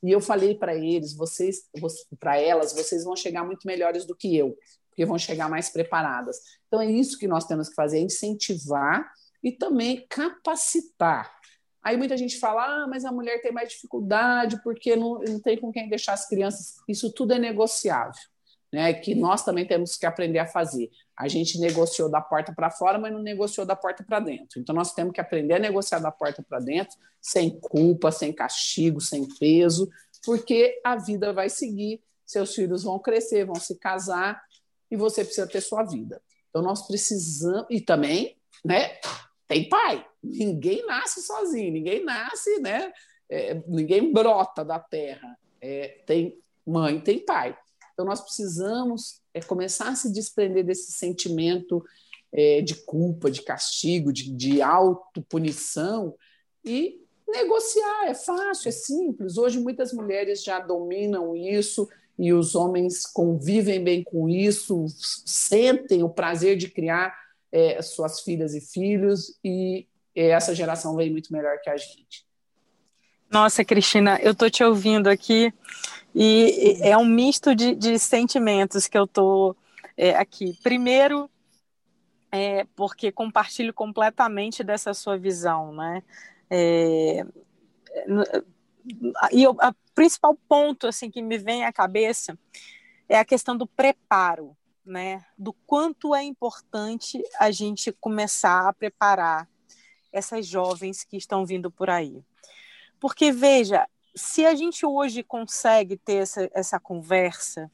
[0.02, 1.68] E eu falei para eles, vocês,
[2.18, 4.56] para elas, vocês vão chegar muito melhores do que eu,
[4.88, 6.38] porque vão chegar mais preparadas.
[6.66, 9.08] Então é isso que nós temos que fazer, incentivar
[9.42, 11.30] e também capacitar.
[11.82, 15.58] Aí muita gente fala, ah, mas a mulher tem mais dificuldade porque não, não tem
[15.58, 16.76] com quem deixar as crianças.
[16.88, 18.22] Isso tudo é negociável,
[18.72, 18.92] né?
[18.94, 20.90] Que nós também temos que aprender a fazer.
[21.16, 24.60] A gente negociou da porta para fora, mas não negociou da porta para dentro.
[24.60, 29.00] Então nós temos que aprender a negociar da porta para dentro, sem culpa, sem castigo,
[29.00, 29.90] sem peso,
[30.24, 34.40] porque a vida vai seguir, seus filhos vão crescer, vão se casar
[34.88, 36.22] e você precisa ter sua vida.
[36.48, 38.98] Então nós precisamos e também, né?
[39.48, 40.06] tem pai.
[40.22, 42.92] Ninguém nasce sozinho, ninguém nasce, né?
[43.28, 45.36] É, ninguém brota da terra.
[45.60, 47.56] É, tem mãe, tem pai.
[47.92, 51.84] Então nós precisamos é, começar a se desprender desse sentimento
[52.32, 56.14] é, de culpa, de castigo, de, de autopunição
[56.64, 58.06] e negociar.
[58.06, 59.36] É fácil, é simples.
[59.36, 64.84] Hoje muitas mulheres já dominam isso e os homens convivem bem com isso,
[65.26, 67.16] sentem o prazer de criar
[67.50, 72.26] é, suas filhas e filhos, e essa geração veio muito melhor que a gente.
[73.30, 75.52] Nossa, Cristina, eu tô te ouvindo aqui
[76.14, 79.56] e é um misto de, de sentimentos que eu tô
[79.96, 80.58] é, aqui.
[80.62, 81.30] Primeiro,
[82.30, 86.02] é, porque compartilho completamente dessa sua visão, né?
[86.50, 87.26] É,
[89.32, 89.56] e o
[89.94, 92.38] principal ponto assim que me vem à cabeça
[93.08, 95.24] é a questão do preparo, né?
[95.38, 99.48] Do quanto é importante a gente começar a preparar
[100.12, 102.22] essas jovens que estão vindo por aí.
[103.00, 107.70] Porque, veja, se a gente hoje consegue ter essa, essa conversa,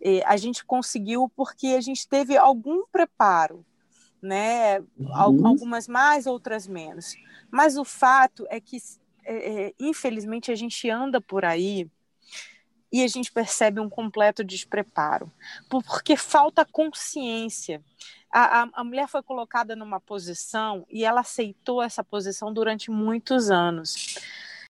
[0.00, 3.64] eh, a gente conseguiu porque a gente teve algum preparo,
[4.20, 4.80] né?
[4.80, 5.46] Uhum.
[5.46, 7.16] Algumas mais, outras menos.
[7.50, 8.78] Mas o fato é que,
[9.24, 11.90] é, infelizmente, a gente anda por aí
[12.90, 15.30] e a gente percebe um completo despreparo,
[15.68, 17.82] porque falta consciência.
[18.30, 23.50] A, a, a, mulher foi colocada numa posição e ela aceitou essa posição durante muitos
[23.50, 24.18] anos.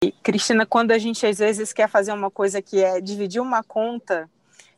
[0.03, 3.63] E, Cristina, quando a gente às vezes quer fazer uma coisa que é dividir uma
[3.63, 4.29] conta,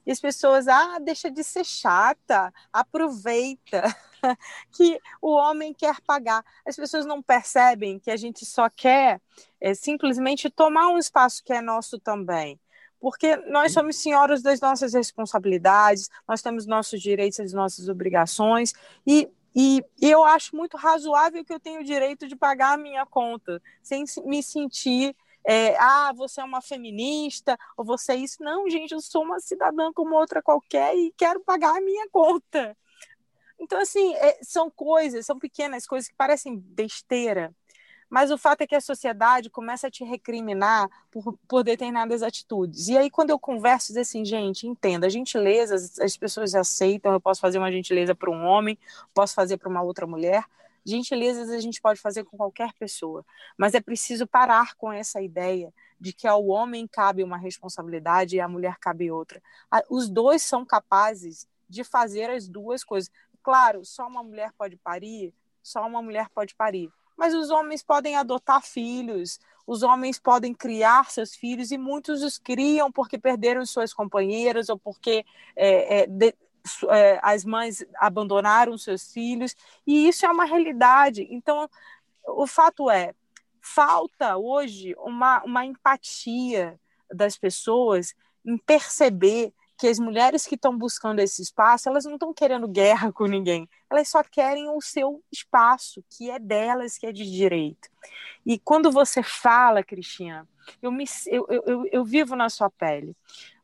[0.06, 3.84] e as pessoas, ah, deixa de ser chata, aproveita
[4.72, 6.44] que o homem quer pagar.
[6.66, 9.22] As pessoas não percebem que a gente só quer
[9.62, 12.60] é, simplesmente tomar um espaço que é nosso também
[13.00, 18.74] porque nós somos senhoras das nossas responsabilidades, nós temos nossos direitos e nossas obrigações,
[19.06, 22.78] e, e, e, eu acho muito razoável que eu tenha o direito de pagar a
[22.78, 28.44] minha conta, sem me sentir, é, ah, você é uma feminista, ou você é isso.
[28.44, 32.78] Não, gente, eu sou uma cidadã como outra qualquer e quero pagar a minha conta.
[33.60, 37.54] Então, assim, é, são coisas, são pequenas coisas que parecem besteira,
[38.10, 42.88] mas o fato é que a sociedade começa a te recriminar por, por determinadas atitudes.
[42.88, 47.14] E aí, quando eu converso, diz assim, gente, entenda, a gentileza, as, as pessoas aceitam,
[47.14, 48.78] eu posso fazer uma gentileza para um homem,
[49.14, 50.44] posso fazer para uma outra mulher.
[50.84, 53.24] Gentilezas a gente pode fazer com qualquer pessoa,
[53.56, 58.40] mas é preciso parar com essa ideia de que ao homem cabe uma responsabilidade e
[58.40, 59.42] à mulher cabe outra.
[59.90, 63.12] Os dois são capazes de fazer as duas coisas.
[63.44, 68.16] Claro, só uma mulher pode parir, só uma mulher pode parir mas os homens podem
[68.16, 73.94] adotar filhos, os homens podem criar seus filhos e muitos os criam porque perderam suas
[73.94, 76.34] companheiras ou porque é, é, de,
[76.90, 79.54] é, as mães abandonaram seus filhos
[79.86, 81.28] e isso é uma realidade.
[81.30, 81.70] Então,
[82.26, 83.14] o fato é,
[83.60, 86.80] falta hoje uma, uma empatia
[87.14, 92.34] das pessoas em perceber que as mulheres que estão buscando esse espaço, elas não estão
[92.34, 97.14] querendo guerra com ninguém, elas só querem o seu espaço, que é delas, que é
[97.14, 97.90] de direito.
[98.46, 100.46] E quando você fala, Cristina,
[100.82, 103.16] eu, me, eu, eu, eu vivo na sua pele,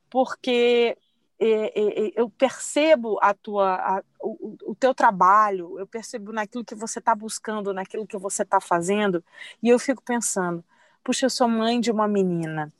[0.09, 0.97] porque
[1.37, 6.63] é, é, é, eu percebo a tua, a, o, o, teu trabalho, eu percebo naquilo
[6.63, 9.21] que você está buscando, naquilo que você está fazendo,
[9.61, 10.63] e eu fico pensando,
[11.03, 12.71] puxa, eu sou mãe de uma menina,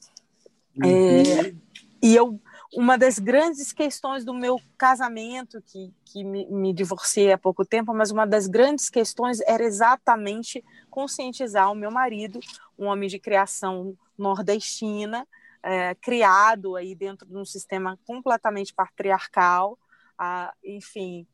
[0.81, 0.89] uhum.
[0.89, 1.53] é,
[2.01, 2.39] e eu
[2.73, 7.93] uma das grandes questões do meu casamento, que, que me, me, divorciei há pouco tempo,
[7.93, 12.39] mas uma das grandes questões era exatamente conscientizar o meu marido,
[12.77, 15.27] um homem de criação nordestina,
[15.61, 19.77] é, criado aí dentro de um sistema completamente patriarcal,
[20.17, 21.27] a, enfim,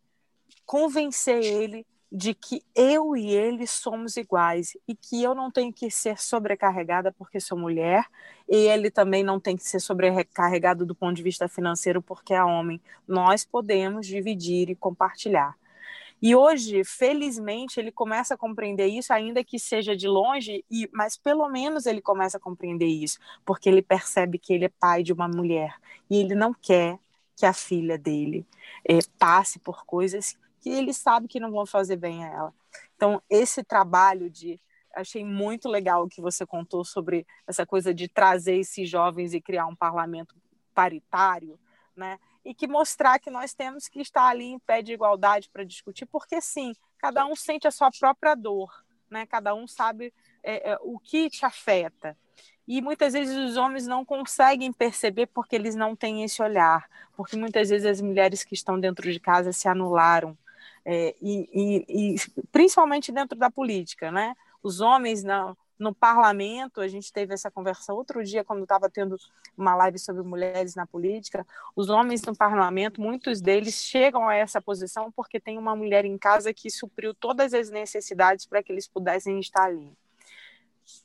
[0.65, 5.89] convencer ele de que eu e ele somos iguais e que eu não tenho que
[5.89, 8.05] ser sobrecarregada porque sou mulher
[8.49, 12.43] e ele também não tem que ser sobrecarregado do ponto de vista financeiro porque é
[12.43, 12.81] homem.
[13.07, 15.55] Nós podemos dividir e compartilhar.
[16.21, 21.17] E hoje, felizmente, ele começa a compreender isso, ainda que seja de longe, e, mas
[21.17, 25.11] pelo menos ele começa a compreender isso, porque ele percebe que ele é pai de
[25.11, 25.75] uma mulher
[26.09, 26.99] e ele não quer
[27.35, 28.45] que a filha dele
[28.87, 32.53] é, passe por coisas que ele sabe que não vão fazer bem a ela.
[32.95, 34.61] Então, esse trabalho de.
[34.93, 39.39] Achei muito legal o que você contou sobre essa coisa de trazer esses jovens e
[39.39, 40.35] criar um parlamento
[40.73, 41.57] paritário,
[41.95, 42.19] né?
[42.43, 46.05] E que mostrar que nós temos que estar ali em pé de igualdade para discutir,
[46.05, 48.69] porque sim, cada um sente a sua própria dor,
[49.09, 49.25] né?
[49.25, 52.17] Cada um sabe é, é, o que te afeta.
[52.67, 57.37] E muitas vezes os homens não conseguem perceber porque eles não têm esse olhar, porque
[57.37, 60.37] muitas vezes as mulheres que estão dentro de casa se anularam
[60.85, 64.35] é, e, e, e, principalmente dentro da política, né?
[64.63, 69.17] Os homens na, no parlamento, a gente teve essa conversa outro dia quando estava tendo
[69.57, 71.45] uma live sobre mulheres na política.
[71.75, 76.17] Os homens no parlamento, muitos deles chegam a essa posição porque tem uma mulher em
[76.17, 79.91] casa que supriu todas as necessidades para que eles pudessem estar ali.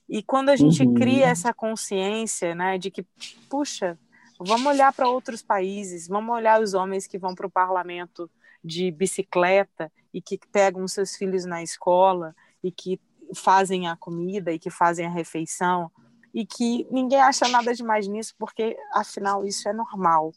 [0.08, 0.94] E quando a gente uhum.
[0.94, 3.02] cria essa consciência, né, de que,
[3.48, 3.98] puxa,
[4.38, 8.30] vamos olhar para outros países, vamos olhar os homens que vão para o parlamento
[8.66, 13.00] de bicicleta e que pegam seus filhos na escola e que
[13.34, 15.90] fazem a comida e que fazem a refeição
[16.34, 20.34] e que ninguém acha nada demais nisso, porque afinal isso é normal.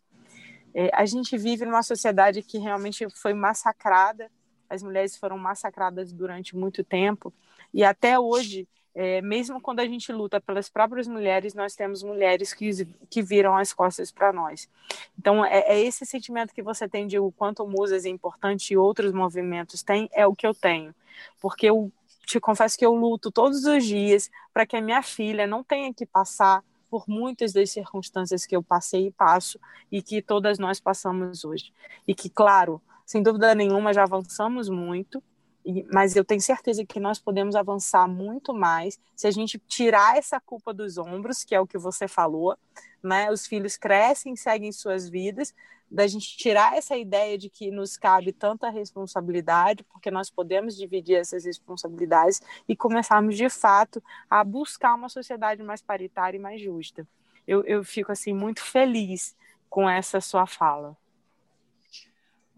[0.74, 4.32] É, a gente vive numa sociedade que realmente foi massacrada,
[4.70, 7.34] as mulheres foram massacradas durante muito tempo,
[7.74, 8.68] e até hoje,
[9.02, 13.56] é, mesmo quando a gente luta pelas próprias mulheres, nós temos mulheres que, que viram
[13.56, 14.68] as costas para nós.
[15.18, 18.78] Então, é, é, esse sentimento que você tem de o quanto Musas é importante e
[18.78, 20.94] outros movimentos têm, é o que eu tenho.
[21.40, 21.90] Porque eu
[22.26, 25.94] te confesso que eu luto todos os dias para que a minha filha não tenha
[25.94, 29.58] que passar por muitas das circunstâncias que eu passei e passo
[29.90, 31.72] e que todas nós passamos hoje.
[32.06, 35.24] E que, claro, sem dúvida nenhuma, já avançamos muito,
[35.92, 40.40] mas eu tenho certeza que nós podemos avançar muito mais se a gente tirar essa
[40.40, 42.58] culpa dos ombros, que é o que você falou,
[43.04, 43.32] né?
[43.32, 45.54] Os filhos crescem, seguem suas vidas,
[45.92, 51.16] da gente tirar essa ideia de que nos cabe tanta responsabilidade, porque nós podemos dividir
[51.16, 57.08] essas responsabilidades e começarmos de fato a buscar uma sociedade mais paritária e mais justa.
[57.48, 59.36] Eu, eu fico assim muito feliz
[59.70, 60.96] com essa sua fala.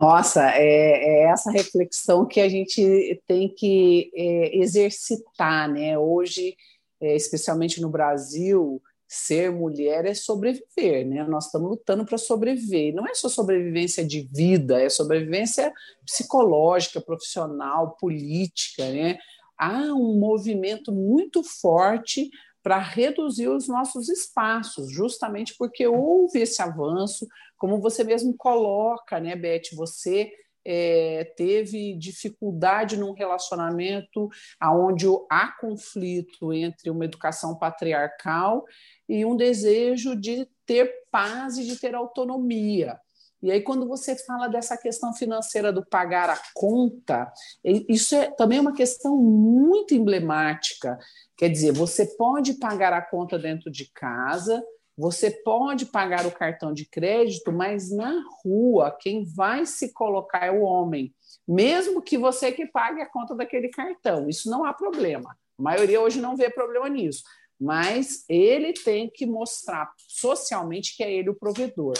[0.01, 5.95] Nossa, é, é, essa reflexão que a gente tem que é, exercitar, né?
[5.95, 6.57] Hoje,
[6.99, 11.23] é, especialmente no Brasil, ser mulher é sobreviver, né?
[11.25, 12.95] Nós estamos lutando para sobreviver.
[12.95, 15.71] Não é só sobrevivência de vida, é sobrevivência
[16.03, 19.19] psicológica, profissional, política, né?
[19.55, 22.31] Há um movimento muito forte
[22.63, 29.35] para reduzir os nossos espaços, justamente porque houve esse avanço, como você mesmo coloca, né,
[29.35, 29.75] Beth?
[29.75, 30.31] Você
[30.63, 34.29] é, teve dificuldade num relacionamento
[34.63, 38.63] onde há conflito entre uma educação patriarcal
[39.09, 42.99] e um desejo de ter paz e de ter autonomia.
[43.41, 47.31] E aí, quando você fala dessa questão financeira do pagar a conta,
[47.63, 50.99] isso é também uma questão muito emblemática.
[51.35, 54.63] Quer dizer, você pode pagar a conta dentro de casa,
[54.95, 60.51] você pode pagar o cartão de crédito, mas na rua quem vai se colocar é
[60.51, 61.11] o homem,
[61.47, 64.29] mesmo que você que pague a conta daquele cartão.
[64.29, 65.35] Isso não há problema.
[65.57, 67.23] A maioria hoje não vê problema nisso,
[67.59, 71.93] mas ele tem que mostrar socialmente que é ele o provedor.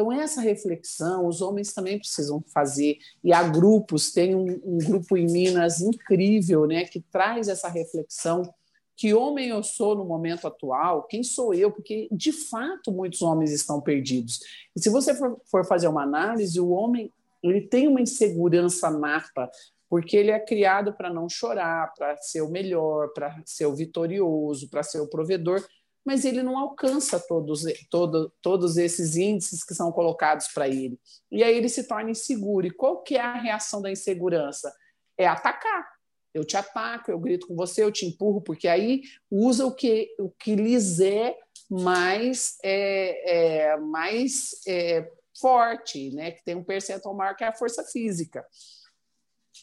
[0.00, 5.14] Então, essa reflexão os homens também precisam fazer, e há grupos, tem um, um grupo
[5.14, 8.50] em Minas incrível, né, que traz essa reflexão
[8.96, 13.52] que homem eu sou no momento atual, quem sou eu, porque de fato muitos homens
[13.52, 14.40] estão perdidos.
[14.74, 19.50] E se você for, for fazer uma análise, o homem ele tem uma insegurança nata,
[19.86, 24.70] porque ele é criado para não chorar, para ser o melhor, para ser o vitorioso,
[24.70, 25.62] para ser o provedor,
[26.10, 30.98] mas ele não alcança todos, todo, todos esses índices que são colocados para ele.
[31.30, 32.66] E aí ele se torna inseguro.
[32.66, 34.74] E qual que é a reação da insegurança?
[35.16, 35.88] É atacar
[36.32, 40.14] eu te ataco, eu grito com você, eu te empurro, porque aí usa o que,
[40.18, 41.36] o que lhes é
[41.68, 46.30] mais, é, é mais é, forte, né?
[46.30, 48.44] que tem um percentual maior que é a força física.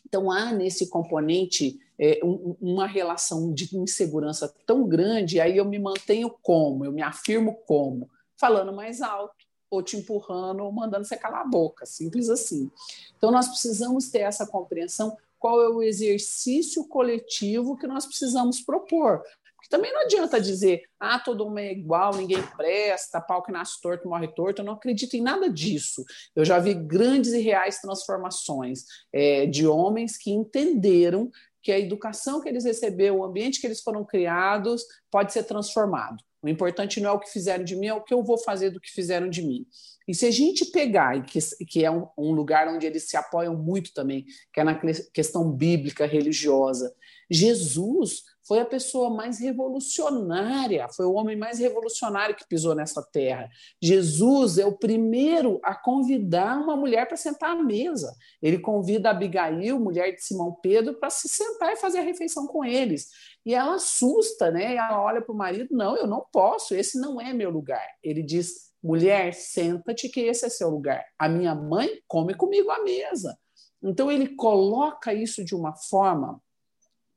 [0.08, 5.78] Então, há nesse componente é, um, uma relação de insegurança tão grande, aí eu me
[5.78, 6.86] mantenho como?
[6.86, 8.10] Eu me afirmo como?
[8.38, 9.36] Falando mais alto,
[9.70, 12.72] ou te empurrando, ou mandando você calar a boca, simples assim.
[13.18, 19.22] Então, nós precisamos ter essa compreensão qual é o exercício coletivo que nós precisamos propor.
[19.70, 24.07] Também não adianta dizer, ah, todo mundo é igual, ninguém presta, pau que nasce torto,
[24.07, 24.61] morre torto.
[24.61, 26.03] Eu não acredito em nada disso.
[26.36, 31.30] Eu já vi grandes e reais transformações é, de homens que entenderam
[31.61, 36.24] que a educação que eles receberam, o ambiente que eles foram criados, pode ser transformado.
[36.41, 38.70] O importante não é o que fizeram de mim, é o que eu vou fazer
[38.70, 39.65] do que fizeram de mim.
[40.07, 43.55] E se a gente pegar, que, que é um, um lugar onde eles se apoiam
[43.55, 44.80] muito também, que é na
[45.13, 46.95] questão bíblica, religiosa,
[47.30, 53.50] Jesus foi a pessoa mais revolucionária, foi o homem mais revolucionário que pisou nessa terra.
[53.82, 58.16] Jesus é o primeiro a convidar uma mulher para sentar à mesa.
[58.41, 62.64] Ele convida Abigail, mulher de Simão Pedro, para se sentar e fazer a refeição com
[62.64, 63.10] eles.
[63.45, 64.76] E ela assusta, né?
[64.76, 67.86] Ela olha para o marido: não, eu não posso, esse não é meu lugar.
[68.02, 71.06] Ele diz: mulher, senta-te, que esse é seu lugar.
[71.20, 73.38] A minha mãe come comigo à mesa.
[73.84, 76.41] Então ele coloca isso de uma forma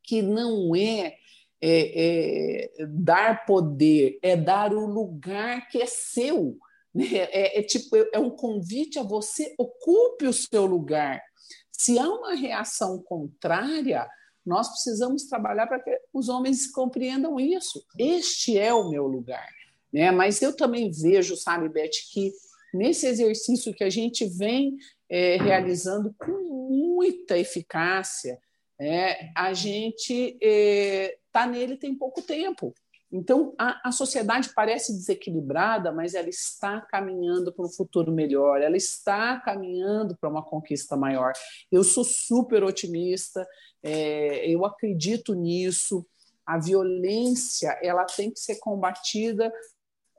[0.03, 1.17] que não é,
[1.63, 6.57] é, é dar poder, é dar o lugar que é seu.
[6.95, 7.07] Né?
[7.15, 11.23] É, é, tipo, é um convite a você ocupe o seu lugar.
[11.71, 14.09] Se há uma reação contrária,
[14.45, 17.85] nós precisamos trabalhar para que os homens compreendam isso.
[17.99, 19.49] Este é o meu lugar.
[19.93, 20.11] Né?
[20.11, 22.33] Mas eu também vejo, sabe, Beth, que
[22.73, 24.77] nesse exercício que a gente vem
[25.09, 26.33] é, realizando com
[26.71, 28.39] muita eficácia,
[28.81, 32.75] é, a gente está é, nele tem pouco tempo.
[33.13, 38.77] Então, a, a, sociedade parece desequilibrada, mas ela está caminhando para um futuro melhor, ela
[38.77, 41.33] está caminhando para uma conquista maior.
[41.71, 43.47] Eu sou super otimista,
[43.83, 46.07] é, eu acredito nisso.
[46.47, 49.53] A violência ela tem que ser combatida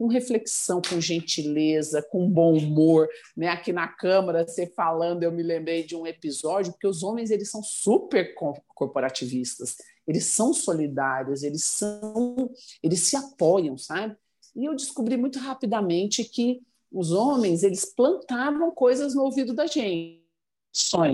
[0.02, 3.08] com reflexão, com gentileza, com bom humor.
[3.38, 3.50] Né?
[3.50, 7.52] Aqui na Câmara, você falando, eu me lembrei de um episódio, porque os homens eles
[7.52, 8.34] são super
[8.74, 9.76] corporativistas,
[10.08, 12.50] eles são solidários, eles são,
[12.82, 14.18] eles se apoiam, sabe?
[14.56, 20.20] E eu descobri muito rapidamente que os homens eles plantavam coisas no ouvido da gente.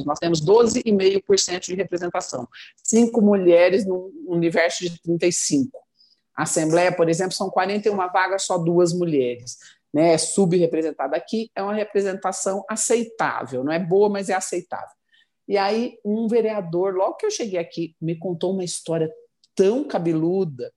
[0.05, 2.47] Nós temos 12,5% de representação,
[2.81, 5.86] cinco mulheres no universo de 35
[6.37, 9.57] Assembleia, por exemplo, são 41 vagas, só duas mulheres.
[9.93, 14.95] Né, é subrepresentada aqui, é uma representação aceitável, não é boa, mas é aceitável.
[15.47, 19.09] E aí, um vereador, logo que eu cheguei aqui, me contou uma história
[19.55, 20.71] tão cabeluda,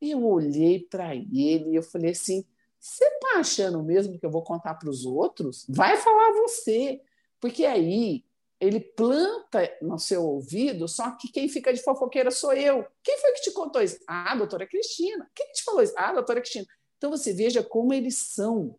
[0.00, 2.44] e eu olhei para ele e eu falei assim:
[2.78, 5.66] você está achando mesmo que eu vou contar para os outros?
[5.68, 7.00] Vai falar você.
[7.40, 8.24] Porque aí
[8.60, 12.84] ele planta no seu ouvido, só que quem fica de fofoqueira sou eu.
[13.02, 13.98] Quem foi que te contou isso?
[14.06, 15.30] Ah, doutora Cristina.
[15.34, 15.94] Quem te falou isso?
[15.96, 16.66] Ah, doutora Cristina.
[16.96, 18.76] Então você veja como eles são.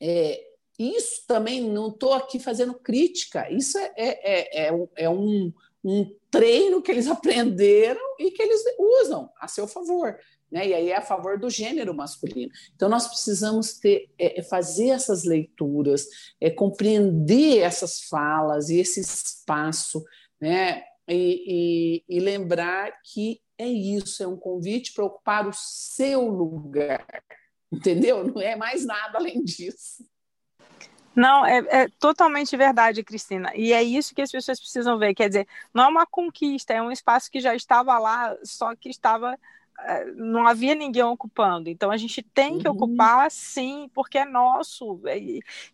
[0.00, 0.44] É,
[0.78, 5.52] isso também não estou aqui fazendo crítica, isso é, é, é, é um,
[5.84, 10.18] um treino que eles aprenderam e que eles usam a seu favor
[10.52, 10.68] né?
[10.68, 12.52] E aí é a favor do gênero masculino.
[12.76, 16.06] Então nós precisamos ter, é, é, fazer essas leituras,
[16.38, 20.04] é, compreender essas falas e esse espaço,
[20.38, 20.84] né?
[21.08, 27.06] E, e, e lembrar que é isso, é um convite para ocupar o seu lugar,
[27.72, 28.22] entendeu?
[28.22, 30.04] Não é mais nada além disso.
[31.14, 33.52] Não, é, é, totalmente verdade, Cristina.
[33.54, 35.14] E é isso que as pessoas precisam ver.
[35.14, 38.88] Quer dizer, não é uma conquista, é um espaço que já estava lá, só que
[38.88, 39.38] estava
[40.16, 41.68] não havia ninguém ocupando.
[41.68, 42.74] Então a gente tem que uhum.
[42.74, 45.00] ocupar, sim, porque é nosso.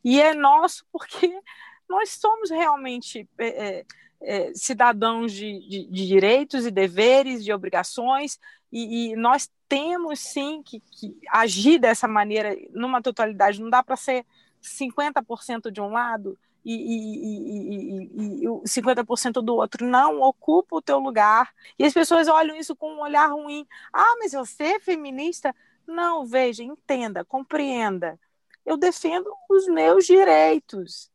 [0.05, 1.29] E é nosso porque
[1.89, 3.85] nós somos realmente é, é,
[4.21, 8.39] é, cidadãos de, de, de, direitos e deveres, de obrigações,
[8.71, 13.61] e, e nós temos sim que, que, agir dessa maneira numa totalidade.
[13.61, 14.25] Não dá para ser
[14.63, 16.39] 50% de um lado
[16.73, 19.87] e, e, e, e, e 50% do outro.
[19.87, 21.53] Não ocupa o teu lugar.
[21.79, 23.67] E as pessoas olham isso com um olhar ruim.
[23.93, 25.55] Ah, mas você é feminista?
[25.87, 28.19] Não, veja, entenda, compreenda.
[28.65, 31.11] Eu defendo os meus direitos.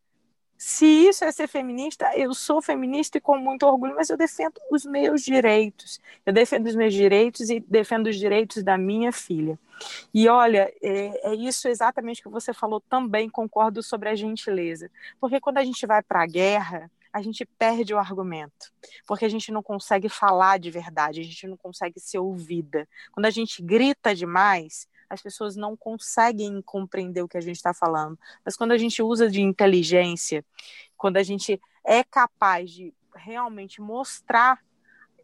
[0.66, 4.62] Se isso é ser feminista, eu sou feminista e com muito orgulho, mas eu defendo
[4.72, 6.00] os meus direitos.
[6.26, 9.60] Eu defendo os meus direitos e defendo os direitos da minha filha.
[10.14, 14.90] E olha, é, é isso exatamente que você falou também, concordo sobre a gentileza.
[15.20, 18.72] Porque quando a gente vai para a guerra, a gente perde o argumento,
[19.06, 22.88] porque a gente não consegue falar de verdade, a gente não consegue ser ouvida.
[23.12, 27.74] Quando a gente grita demais, as pessoas não conseguem compreender o que a gente está
[27.74, 28.18] falando.
[28.44, 30.44] Mas quando a gente usa de inteligência,
[30.98, 34.60] quando a gente é capaz de realmente mostrar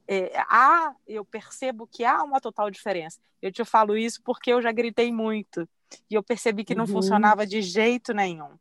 [0.08, 3.20] é, há, eu percebo que há uma total diferença.
[3.42, 5.68] Eu te falo isso porque eu já gritei muito
[6.10, 6.92] e eu percebi que não uhum.
[6.92, 8.58] funcionava de jeito nenhum.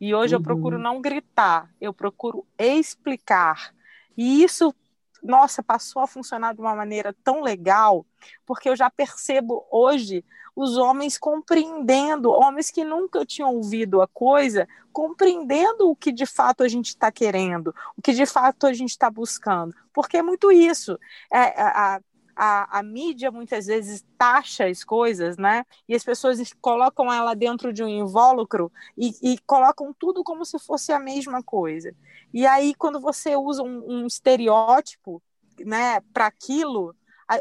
[0.00, 0.40] E hoje uhum.
[0.40, 3.74] eu procuro não gritar, eu procuro explicar.
[4.16, 4.74] E isso,
[5.22, 8.04] nossa, passou a funcionar de uma maneira tão legal,
[8.44, 14.68] porque eu já percebo hoje os homens compreendendo, homens que nunca tinham ouvido a coisa,
[14.92, 18.90] compreendendo o que de fato a gente está querendo, o que de fato a gente
[18.90, 19.74] está buscando.
[19.92, 20.98] Porque é muito isso.
[21.32, 22.00] É, a, a,
[22.44, 25.64] a, mídia muitas vezes taxa as coisas, né?
[25.88, 30.58] E as pessoas colocam ela dentro de um invólucro e, e colocam tudo como se
[30.58, 31.94] fosse a mesma coisa.
[32.34, 35.22] E aí, quando você usa um, um estereótipo
[35.60, 36.96] né, para aquilo,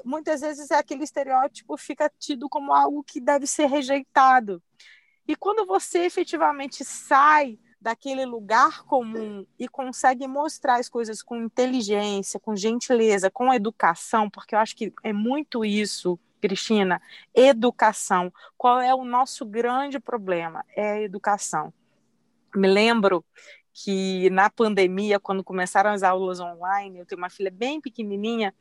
[0.06, 4.62] muitas vezes é aquele estereótipo fica tido como algo que deve ser rejeitado.
[5.28, 12.40] E quando você efetivamente sai daquele lugar comum e consegue mostrar as coisas com inteligência,
[12.40, 17.02] com gentileza, com educação, porque eu acho que é muito isso, Cristina,
[17.34, 18.32] educação.
[18.56, 20.64] Qual é o nosso grande problema?
[20.76, 21.74] É a educação.
[22.56, 23.26] Me lembro
[23.74, 28.54] que na pandemia, quando começaram as aulas online, eu tenho uma filha bem pequenininha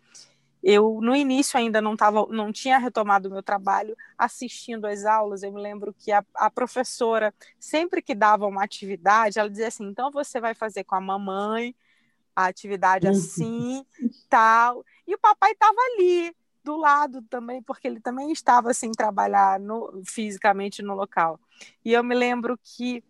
[0.62, 5.42] eu no início ainda não tava, não tinha retomado o meu trabalho assistindo às aulas.
[5.42, 9.86] Eu me lembro que a, a, professora sempre que dava uma atividade, ela dizia assim:
[9.86, 11.74] então você vai fazer com a mamãe
[12.34, 13.12] a atividade uhum.
[13.12, 13.84] assim,
[14.28, 14.84] tal.
[15.06, 20.02] E o papai estava ali do lado também, porque ele também estava sem trabalhar no,
[20.06, 21.40] fisicamente no local.
[21.84, 23.02] E eu me lembro que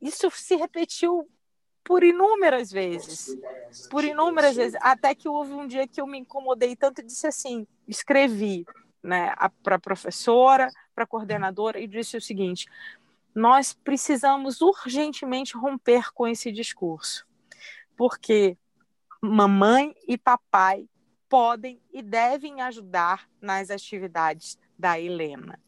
[0.00, 1.28] isso se repetiu
[1.84, 3.36] por inúmeras vezes.
[3.90, 4.78] Por inúmeras vezes.
[4.80, 8.64] Até que houve um dia que eu me incomodei tanto e disse assim: escrevi
[9.02, 12.66] né, para a professora, para a coordenadora, e disse o seguinte:
[13.34, 17.26] nós precisamos urgentemente romper com esse discurso.
[17.96, 18.56] Porque
[19.20, 20.88] mamãe e papai
[21.28, 25.60] podem e devem ajudar nas atividades da Helena.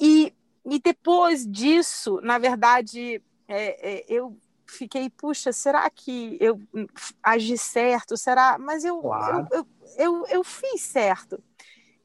[0.00, 0.32] E,
[0.64, 6.60] e depois disso, na verdade, é, é, eu fiquei, puxa, será que eu
[7.22, 8.16] agi certo?
[8.16, 8.58] Será?
[8.58, 9.48] Mas eu, claro.
[9.50, 11.42] eu, eu, eu, eu fiz certo.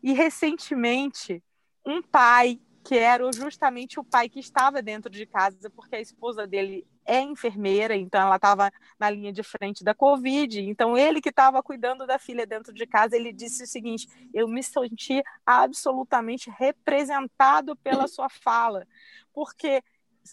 [0.01, 1.43] E recentemente,
[1.85, 6.45] um pai que era justamente o pai que estava dentro de casa, porque a esposa
[6.45, 10.61] dele é enfermeira, então ela estava na linha de frente da Covid.
[10.61, 14.47] Então, ele que estava cuidando da filha dentro de casa, ele disse o seguinte: Eu
[14.47, 18.85] me senti absolutamente representado pela sua fala,
[19.33, 19.81] porque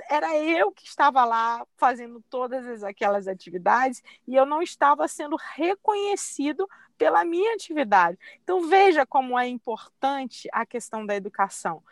[0.09, 6.69] era eu que estava lá fazendo todas aquelas atividades e eu não estava sendo reconhecido
[6.97, 8.19] pela minha atividade.
[8.43, 11.83] Então, veja como é importante a questão da educação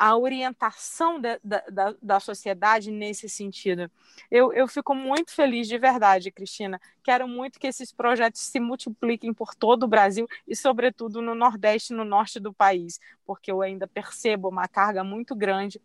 [0.00, 3.90] a orientação da, da, da sociedade nesse sentido.
[4.30, 6.80] Eu, eu fico muito feliz de verdade, Cristina.
[7.04, 11.92] Quero muito que esses projetos se multipliquem por todo o Brasil e, sobretudo, no Nordeste
[11.92, 15.78] e no Norte do país, porque eu ainda percebo uma carga muito grande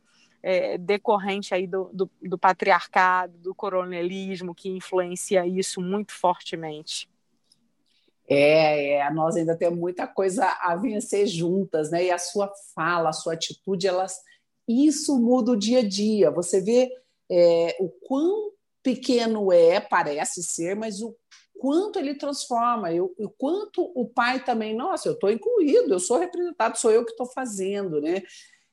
[0.47, 7.09] é, decorrente aí do, do, do patriarcado, do coronelismo, que influencia isso muito fortemente.
[8.29, 12.05] É, é, nós ainda temos muita coisa a vencer juntas, né?
[12.05, 14.19] E a sua fala, a sua atitude, elas,
[14.67, 16.29] isso muda o dia a dia.
[16.29, 16.91] Você vê
[17.27, 18.51] é, o quão
[18.83, 21.15] pequeno é, parece ser, mas o
[21.57, 26.19] quanto ele transforma, eu, o quanto o pai também, nossa, eu estou incluído, eu sou
[26.19, 28.21] representado, sou eu que estou fazendo, né?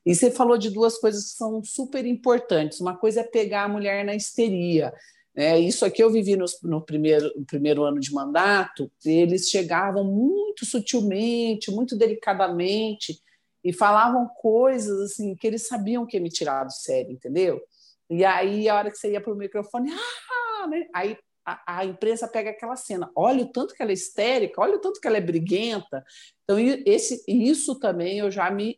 [0.05, 2.79] E você falou de duas coisas que são super importantes.
[2.79, 4.93] Uma coisa é pegar a mulher na histeria.
[5.35, 10.03] É, isso aqui eu vivi no, no primeiro, no primeiro ano de mandato, eles chegavam
[10.03, 13.19] muito sutilmente, muito delicadamente,
[13.63, 17.61] e falavam coisas assim que eles sabiam que ia me tirar do sério, entendeu?
[18.09, 19.89] E aí, a hora que você ia para o microfone,
[20.61, 20.87] ah, né?
[20.93, 24.75] aí a, a, imprensa pega aquela cena, olha o tanto que ela é histérica, olha
[24.75, 26.03] o tanto que ela é briguenta.
[26.43, 28.77] Então, esse, isso também eu já me,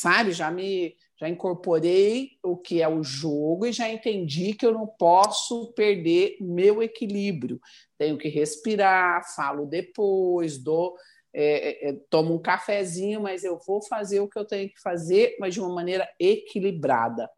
[0.00, 4.72] sabe, já me já incorporei o que é o jogo e já entendi que eu
[4.72, 7.60] não posso perder meu equilíbrio.
[7.98, 10.96] Tenho que respirar, falo depois, dou,
[11.34, 14.80] é, é, é, tomo um cafezinho, mas eu vou fazer o que eu tenho que
[14.80, 17.28] fazer, mas de uma maneira equilibrada.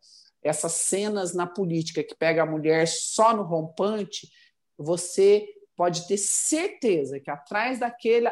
[0.41, 4.29] Essas cenas na política que pega a mulher só no rompante,
[4.79, 5.45] você
[5.77, 8.31] pode ter certeza que atrás daquele,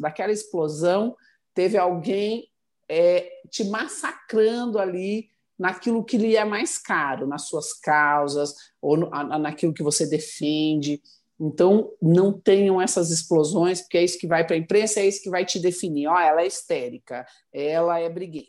[0.00, 1.14] daquela explosão
[1.54, 2.47] teve alguém
[2.88, 5.28] é, te massacrando ali
[5.58, 11.02] naquilo que lhe é mais caro, nas suas causas ou no, naquilo que você defende.
[11.40, 15.22] Então, não tenham essas explosões, porque é isso que vai para a imprensa, é isso
[15.22, 16.08] que vai te definir.
[16.08, 18.48] Ó, oh, ela é histérica, ela é briguenta.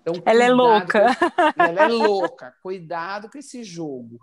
[0.00, 1.16] Então, ela é louca.
[1.16, 2.54] Com, ela é louca.
[2.62, 4.20] Cuidado com esse jogo.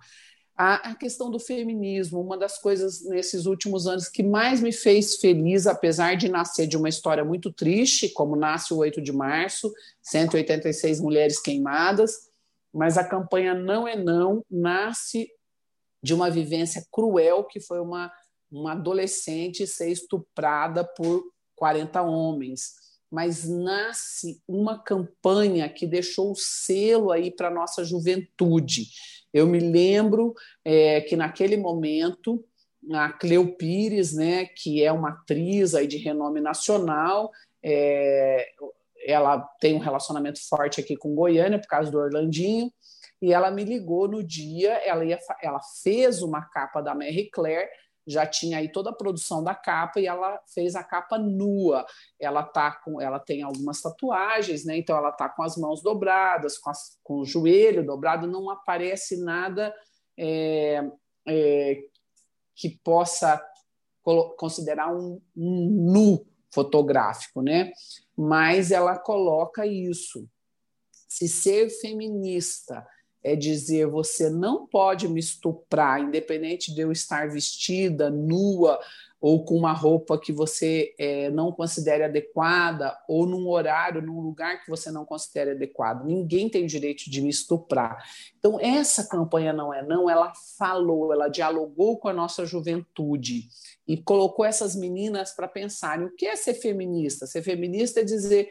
[0.56, 5.66] A, questão do feminismo, uma das coisas nesses últimos anos que mais me fez feliz,
[5.66, 9.74] apesar de nascer de uma história muito triste, como nasce o 8 de março,
[10.04, 12.30] 186 mulheres queimadas,
[12.72, 15.28] mas a campanha Não é Não nasce
[16.04, 18.12] de uma vivência cruel que foi uma,
[18.51, 21.24] uma adolescente ser estuprada por
[21.56, 22.74] 40 homens.
[23.10, 28.88] Mas nasce uma campanha que deixou o selo aí para a nossa juventude
[29.34, 32.43] eu me lembro é, que naquele momento
[32.91, 37.31] a Cleo Pires, né, que é uma atriz aí de renome nacional,
[37.63, 38.47] é,
[39.05, 42.71] ela tem um relacionamento forte aqui com Goiânia por causa do Orlandinho,
[43.21, 47.69] e ela me ligou no dia, ela, ia, ela fez uma capa da Mary Claire
[48.06, 51.86] já tinha aí toda a produção da capa e ela fez a capa nua.
[52.20, 54.78] Ela tá com, ela tem algumas tatuagens, né?
[54.78, 59.24] Então ela tá com as mãos dobradas, com, as, com o joelho dobrado, não aparece
[59.24, 59.74] nada
[60.18, 60.84] é,
[61.28, 61.80] é,
[62.56, 63.41] que possa
[64.38, 67.72] considerar um, um nu fotográfico, né?
[68.16, 70.28] Mas ela coloca isso.
[71.08, 72.86] Se ser feminista
[73.24, 78.80] é dizer você não pode me estuprar, independente de eu estar vestida, nua,
[79.24, 84.61] ou com uma roupa que você é, não considere adequada, ou num horário, num lugar
[84.61, 86.03] que você não considere adequado.
[86.03, 88.03] Ninguém tem direito de me estuprar.
[88.38, 93.47] Então, essa campanha Não É Não, ela falou, ela dialogou com a nossa juventude
[93.88, 97.26] e colocou essas meninas para pensarem o que é ser feminista.
[97.26, 98.49] Ser feminista é dizer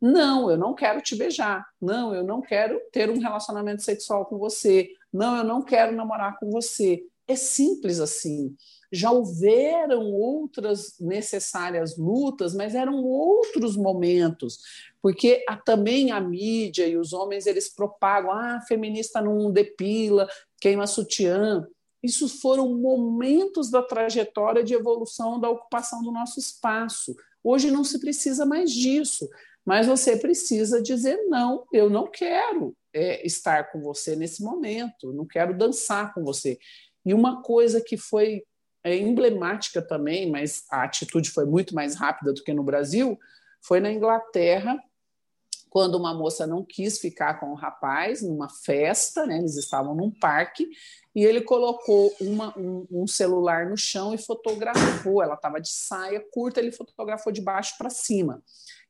[0.00, 1.66] não, eu não quero te beijar.
[1.80, 4.90] Não, eu não quero ter um relacionamento sexual com você.
[5.12, 7.04] Não, eu não quero namorar com você.
[7.28, 8.56] É simples assim.
[8.90, 14.58] Já houveram outras necessárias lutas, mas eram outros momentos,
[15.00, 20.28] porque a, também a mídia e os homens eles propagam: ah, feminista não depila,
[20.60, 21.64] queima sutiã.
[22.02, 27.14] Isso foram momentos da trajetória de evolução da ocupação do nosso espaço.
[27.44, 29.28] Hoje não se precisa mais disso,
[29.70, 35.24] mas você precisa dizer: não, eu não quero é, estar com você nesse momento, não
[35.24, 36.58] quero dançar com você.
[37.06, 38.42] E uma coisa que foi
[38.82, 43.16] é, emblemática também, mas a atitude foi muito mais rápida do que no Brasil,
[43.62, 44.76] foi na Inglaterra,
[45.68, 50.10] quando uma moça não quis ficar com o rapaz numa festa, né, eles estavam num
[50.10, 50.68] parque,
[51.14, 55.22] e ele colocou uma, um, um, celular no chão e fotografou.
[55.22, 58.42] Ela estava de saia curta, ele fotografou de baixo para cima.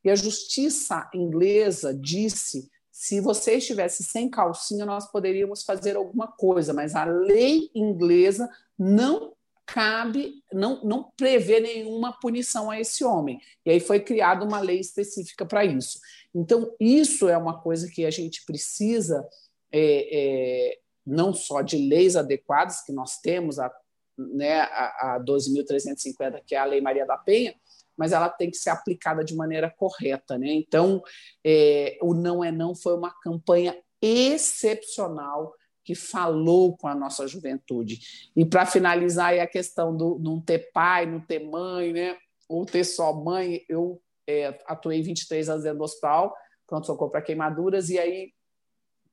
[0.05, 6.75] E a justiça inglesa disse se você estivesse sem calcinha, nós poderíamos fazer alguma coisa,
[6.75, 8.47] mas a lei inglesa
[8.79, 9.33] não
[9.65, 13.41] cabe, não, não prevê nenhuma punição a esse homem.
[13.65, 15.99] E aí foi criada uma lei específica para isso.
[16.35, 19.27] Então, isso é uma coisa que a gente precisa,
[19.73, 23.73] é, é, não só de leis adequadas, que nós temos, a,
[24.19, 27.55] né, a, a 12.350, que é a Lei Maria da Penha,
[28.01, 30.39] mas ela tem que ser aplicada de maneira correta.
[30.39, 30.49] Né?
[30.55, 31.03] Então,
[31.45, 38.01] é, o Não é Não foi uma campanha excepcional que falou com a nossa juventude.
[38.35, 42.17] E para finalizar, a questão do não ter pai, não ter mãe, né?
[42.49, 43.67] ou ter só mãe.
[43.69, 46.35] Eu é, atuei 23 anos dentro do hospital,
[46.67, 48.33] pronto-socorro para queimaduras, e aí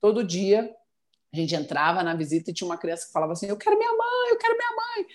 [0.00, 0.74] todo dia
[1.30, 3.92] a gente entrava na visita e tinha uma criança que falava assim: Eu quero minha
[3.92, 5.06] mãe, eu quero minha mãe.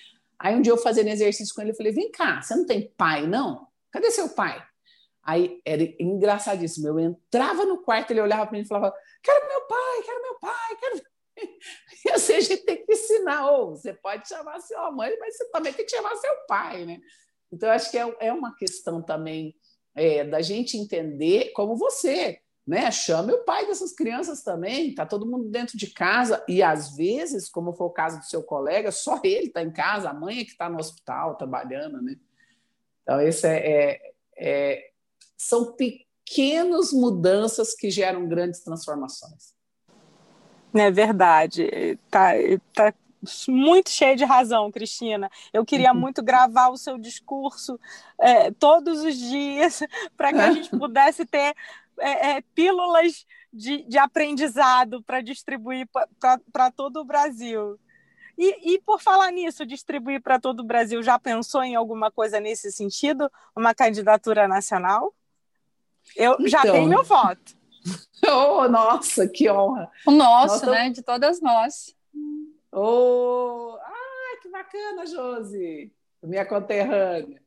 [0.44, 2.94] Aí um dia eu fazendo exercício com ele, eu falei: vem cá, você não tem
[2.98, 3.66] pai, não?
[3.89, 4.62] Cadê seu pai?
[5.24, 6.89] Aí era engraçadíssimo.
[6.89, 10.39] Eu entrava no quarto, ele olhava para mim e falava: quero meu pai, quero meu
[10.39, 11.02] pai, quero.
[12.06, 15.50] E assim a gente tem que ensinar, ou você pode chamar sua mãe, mas você
[15.50, 17.00] também tem que chamar seu pai, né?
[17.50, 19.56] Então, acho que é, é uma questão também
[19.96, 22.89] é, da gente entender como você né?
[22.91, 27.49] Chame o pai dessas crianças também, tá todo mundo dentro de casa e às vezes,
[27.49, 30.45] como foi o caso do seu colega, só ele está em casa, a mãe é
[30.45, 32.16] que está no hospital trabalhando, né?
[33.01, 34.91] Então esse é, é, é,
[35.38, 39.53] são pequenas mudanças que geram grandes transformações.
[40.74, 42.32] É verdade, tá,
[42.74, 42.93] tá
[43.47, 45.30] muito cheio de razão, Cristina.
[45.51, 45.99] Eu queria uhum.
[45.99, 47.80] muito gravar o seu discurso
[48.20, 49.82] é, todos os dias
[50.18, 51.55] para que a gente pudesse ter
[52.00, 55.88] é, é, pílulas de, de aprendizado para distribuir
[56.52, 57.80] para todo o Brasil.
[58.38, 62.39] E, e, por falar nisso, distribuir para todo o Brasil, já pensou em alguma coisa
[62.39, 63.32] nesse sentido?
[63.56, 65.14] Uma candidatura nacional?
[66.16, 67.56] Eu então, já tenho meu voto.
[68.26, 69.91] Oh, nossa, que honra!
[70.08, 70.89] O nosso, né?
[70.89, 71.94] De todas nós.
[72.72, 75.91] Oh, ah, que bacana, Josi!
[76.24, 77.43] Minha conterrânea.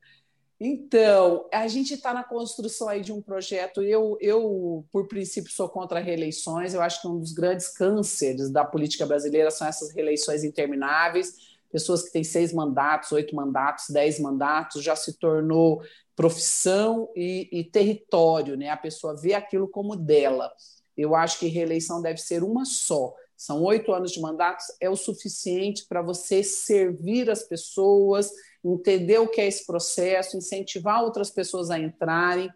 [0.59, 3.83] Então, a gente está na construção aí de um projeto.
[3.83, 6.73] Eu, eu, por princípio, sou contra reeleições.
[6.73, 11.35] Eu acho que um dos grandes cânceres da política brasileira são essas reeleições intermináveis.
[11.71, 15.83] Pessoas que têm seis mandatos, oito mandatos, dez mandatos, já se tornou
[16.15, 18.71] profissão e, e território, né?
[18.71, 20.51] A pessoa vê aquilo como dela.
[20.97, 23.15] Eu acho que reeleição deve ser uma só.
[23.37, 28.31] São oito anos de mandatos, é o suficiente para você servir as pessoas
[28.75, 32.51] entender o que é esse processo, incentivar outras pessoas a entrarem.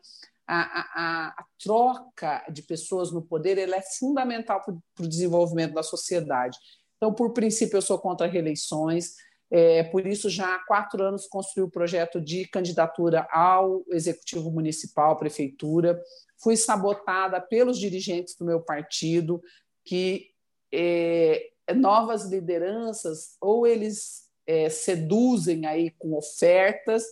[0.46, 5.82] A, a, a troca de pessoas no poder ela é fundamental para o desenvolvimento da
[5.82, 6.58] sociedade.
[6.96, 9.14] Então, por princípio, eu sou contra reeleições.
[9.50, 15.16] É, por isso, já há quatro anos construí o projeto de candidatura ao Executivo Municipal,
[15.16, 16.00] Prefeitura.
[16.42, 19.40] Fui sabotada pelos dirigentes do meu partido,
[19.84, 20.30] que
[20.72, 27.04] é, novas lideranças, ou eles é, seduzem aí com ofertas,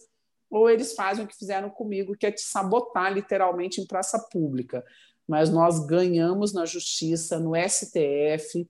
[0.51, 4.85] ou eles fazem o que fizeram comigo, que é te sabotar literalmente em praça pública.
[5.27, 8.69] Mas nós ganhamos na justiça, no STF,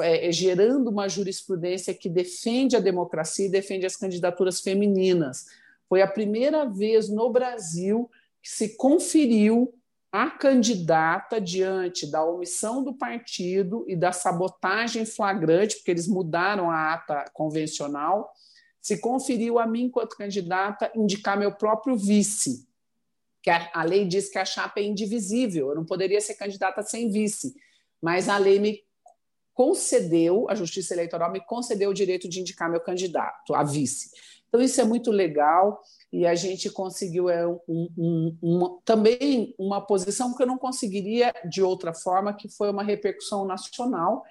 [0.00, 5.46] é, gerando uma jurisprudência que defende a democracia e defende as candidaturas femininas.
[5.88, 8.08] Foi a primeira vez no Brasil
[8.40, 9.74] que se conferiu
[10.20, 16.94] a candidata diante da omissão do partido e da sabotagem flagrante, porque eles mudaram a
[16.94, 18.28] ata convencional,
[18.82, 22.66] se conferiu a mim, enquanto candidata, indicar meu próprio vice.
[23.40, 26.82] Que a, a lei diz que a chapa é indivisível, eu não poderia ser candidata
[26.82, 27.54] sem vice,
[28.02, 28.82] mas a lei me
[29.54, 34.10] concedeu, a Justiça Eleitoral me concedeu o direito de indicar meu candidato a vice.
[34.48, 35.80] Então, isso é muito legal
[36.12, 41.62] e a gente conseguiu é, um, um, também uma posição que eu não conseguiria de
[41.62, 44.24] outra forma, que foi uma repercussão nacional.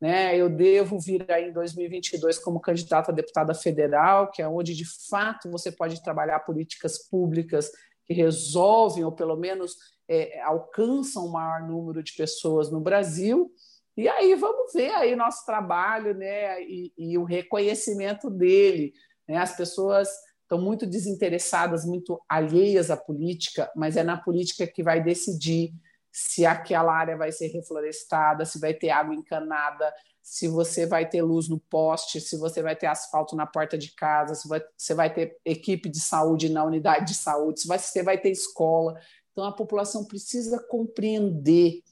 [0.00, 0.36] né?
[0.36, 4.86] Eu devo vir aí em 2022 como candidata a deputada federal, que é onde de
[5.08, 7.70] fato você pode trabalhar políticas públicas
[8.06, 9.76] que resolvem ou pelo menos
[10.08, 13.52] é, alcançam um maior número de pessoas no Brasil.
[13.94, 16.62] E aí vamos ver aí nosso trabalho, né?
[16.62, 18.94] E, e o reconhecimento dele.
[19.28, 19.36] Né?
[19.36, 20.08] As pessoas
[20.42, 25.74] estão muito desinteressadas, muito alheias à política, mas é na política que vai decidir
[26.10, 31.22] se aquela área vai ser reflorestada, se vai ter água encanada, se você vai ter
[31.22, 35.12] luz no poste, se você vai ter asfalto na porta de casa, se você vai
[35.12, 38.98] ter equipe de saúde na unidade de saúde, se você vai ter escola.
[39.32, 41.82] Então a população precisa compreender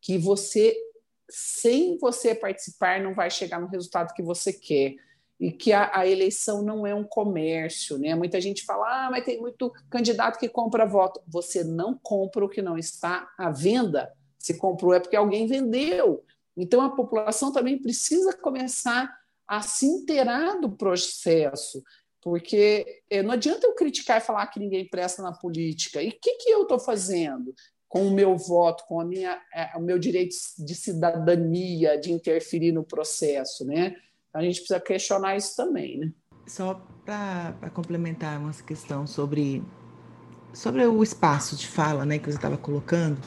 [0.00, 0.76] que você,
[1.30, 4.96] sem você participar, não vai chegar no resultado que você quer
[5.42, 8.14] e que a, a, eleição não é um comércio, né?
[8.14, 11.20] Muita gente fala, ah, mas tem muito candidato que compra voto.
[11.26, 14.12] Você não compra o que não está à venda.
[14.38, 16.24] Se comprou é porque alguém vendeu.
[16.56, 19.12] Então a população também precisa começar
[19.44, 21.82] a se inteirar do processo,
[22.20, 26.00] porque eh, não adianta eu criticar e falar que ninguém presta na política.
[26.00, 27.52] E o que, que eu estou fazendo?
[27.88, 32.72] com o meu voto, com a minha, eh, o meu direito de cidadania, de interferir
[32.72, 33.94] no processo, né?
[34.32, 36.12] A gente precisa questionar isso também, né?
[36.46, 39.62] Só para complementar uma questão sobre,
[40.52, 43.18] sobre o espaço de fala né, que você estava colocando,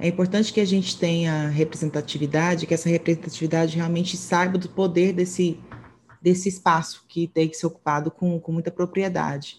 [0.00, 5.60] é importante que a gente tenha representatividade, que essa representatividade realmente saiba do poder desse,
[6.22, 9.58] desse espaço que tem que ser ocupado com, com muita propriedade.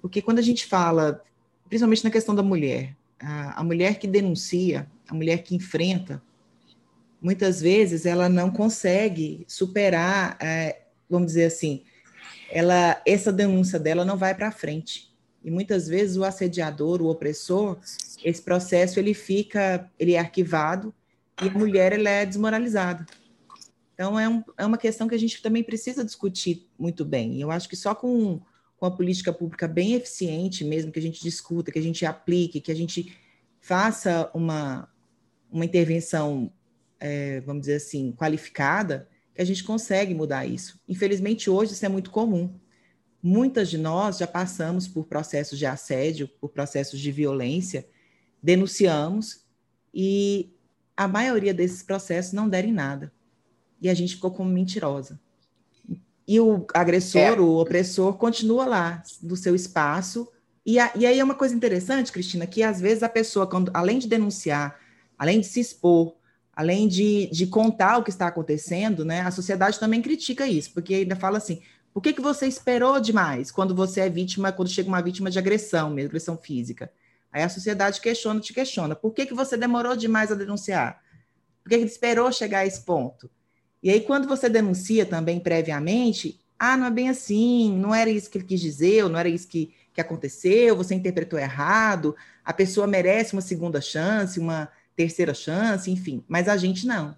[0.00, 1.22] Porque quando a gente fala,
[1.68, 6.22] principalmente na questão da mulher, a, a mulher que denuncia, a mulher que enfrenta,
[7.20, 11.82] muitas vezes ela não consegue superar, é, vamos dizer assim,
[12.50, 15.10] ela, essa denúncia dela não vai para frente.
[15.42, 17.78] E muitas vezes o assediador, o opressor,
[18.24, 20.94] esse processo ele fica, ele é arquivado
[21.42, 23.06] e a mulher ela é desmoralizada.
[23.94, 27.34] Então é, um, é uma questão que a gente também precisa discutir muito bem.
[27.34, 28.40] E eu acho que só com,
[28.76, 32.60] com a política pública bem eficiente, mesmo que a gente discuta, que a gente aplique,
[32.60, 33.16] que a gente
[33.60, 34.88] faça uma,
[35.50, 36.52] uma intervenção
[37.00, 40.78] é, vamos dizer assim, qualificada, que a gente consegue mudar isso.
[40.88, 42.54] Infelizmente, hoje isso é muito comum.
[43.22, 47.86] Muitas de nós já passamos por processos de assédio, por processos de violência,
[48.42, 49.44] denunciamos
[49.92, 50.54] e
[50.96, 53.12] a maioria desses processos não deram em nada.
[53.80, 55.18] E a gente ficou como mentirosa.
[56.28, 57.40] E o agressor, é.
[57.40, 60.28] o opressor, continua lá, no seu espaço.
[60.64, 63.70] E, a, e aí é uma coisa interessante, Cristina, que às vezes a pessoa, quando,
[63.74, 64.78] além de denunciar,
[65.18, 66.14] além de se expor,
[66.60, 70.94] além de, de contar o que está acontecendo, né, a sociedade também critica isso, porque
[70.94, 74.86] ainda fala assim, por que, que você esperou demais quando você é vítima, quando chega
[74.86, 76.92] uma vítima de agressão, mesmo agressão física?
[77.32, 81.02] Aí a sociedade questiona, te questiona, por que, que você demorou demais a denunciar?
[81.62, 83.30] Por que, que esperou chegar a esse ponto?
[83.82, 88.28] E aí, quando você denuncia também previamente, ah, não é bem assim, não era isso
[88.28, 92.52] que ele quis dizer, ou não era isso que, que aconteceu, você interpretou errado, a
[92.52, 94.68] pessoa merece uma segunda chance, uma,
[95.00, 97.16] terceira chance, enfim, mas a gente não.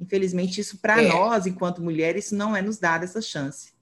[0.00, 1.06] Infelizmente, isso para é.
[1.06, 3.72] nós, enquanto mulheres, não é nos dado essa chance.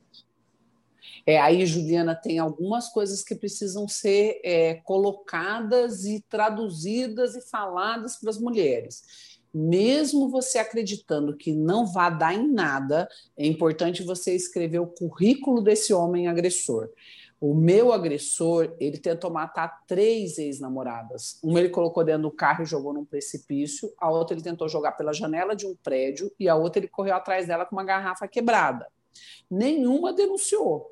[1.27, 8.17] É, aí, Juliana, tem algumas coisas que precisam ser é, colocadas e traduzidas e faladas
[8.17, 9.41] para as mulheres.
[9.55, 15.63] Mesmo você acreditando que não vai dar em nada, é importante você escrever o currículo
[15.63, 16.91] desse homem agressor.
[17.43, 21.41] O meu agressor, ele tentou matar três ex-namoradas.
[21.43, 24.93] Uma ele colocou dentro do carro e jogou num precipício, a outra ele tentou jogar
[24.93, 28.29] pela janela de um prédio e a outra ele correu atrás dela com uma garrafa
[28.29, 28.87] quebrada.
[29.51, 30.87] Nenhuma denunciou.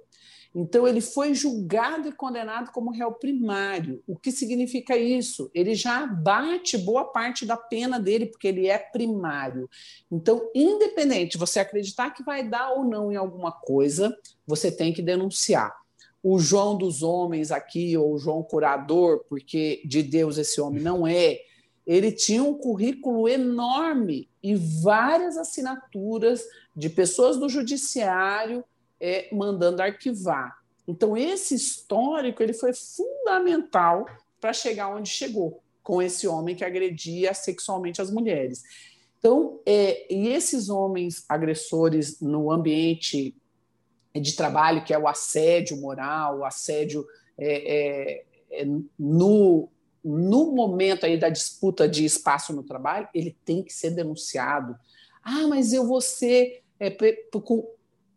[0.52, 4.02] Então ele foi julgado e condenado como réu primário.
[4.04, 5.48] O que significa isso?
[5.54, 9.70] Ele já bate boa parte da pena dele porque ele é primário.
[10.10, 14.92] Então, independente de você acreditar que vai dar ou não em alguma coisa, você tem
[14.92, 15.78] que denunciar
[16.22, 21.06] o João dos homens aqui, ou o João curador, porque de Deus esse homem não
[21.06, 21.40] é,
[21.86, 26.44] ele tinha um currículo enorme e várias assinaturas
[26.76, 28.64] de pessoas do judiciário
[29.00, 30.58] é, mandando arquivar.
[30.86, 34.06] Então, esse histórico ele foi fundamental
[34.40, 38.62] para chegar onde chegou, com esse homem que agredia sexualmente as mulheres.
[39.18, 43.34] Então, é, e esses homens agressores no ambiente
[44.18, 47.06] de trabalho, que é o assédio moral, o assédio
[47.38, 48.66] é, é, é,
[48.98, 49.68] no,
[50.04, 54.76] no momento aí da disputa de espaço no trabalho, ele tem que ser denunciado.
[55.22, 56.90] Ah, mas eu vou ser é,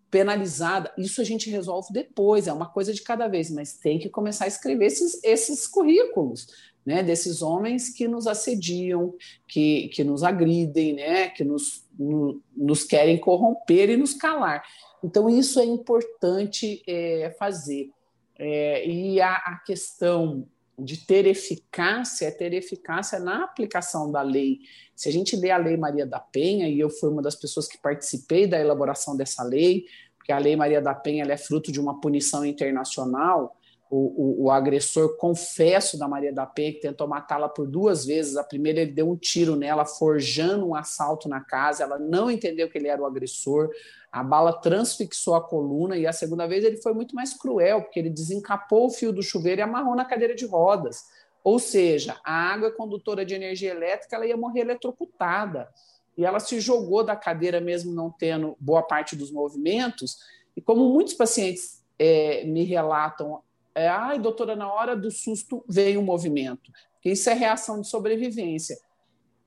[0.10, 0.92] penalizada.
[0.98, 4.46] Isso a gente resolve depois, é uma coisa de cada vez, mas tem que começar
[4.46, 6.74] a escrever esses, esses currículos.
[6.86, 9.16] Né, desses homens que nos assediam,
[9.48, 14.62] que, que nos agridem, né, que nos, no, nos querem corromper e nos calar.
[15.04, 17.90] Então, isso é importante é, fazer.
[18.38, 20.48] É, e a, a, questão
[20.80, 24.60] de ter eficácia é ter eficácia na aplicação da lei.
[24.96, 27.68] Se a gente lê a Lei Maria da Penha, e eu fui uma das pessoas
[27.68, 29.86] que participei da elaboração dessa lei,
[30.18, 33.56] porque a Lei Maria da Penha é fruto de uma punição internacional,
[33.90, 38.36] o, o, o, agressor confesso da Maria da Penha, que tentou matá-la por duas vezes.
[38.38, 41.84] A primeira, ele deu um tiro nela, forjando um assalto na casa.
[41.84, 43.70] Ela não entendeu que ele era o agressor.
[44.14, 45.98] A bala transfixou a coluna.
[45.98, 49.24] E a segunda vez, ele foi muito mais cruel, porque ele desencapou o fio do
[49.24, 51.06] chuveiro e amarrou na cadeira de rodas.
[51.44, 55.68] Ou seja, a água é condutora de energia elétrica, ela ia morrer eletrocutada.
[56.16, 60.20] E ela se jogou da cadeira, mesmo não tendo boa parte dos movimentos.
[60.56, 63.42] E como muitos pacientes é, me relatam
[63.76, 66.72] é, ai, doutora, na hora do susto veio um movimento.
[67.04, 68.78] Isso é reação de sobrevivência.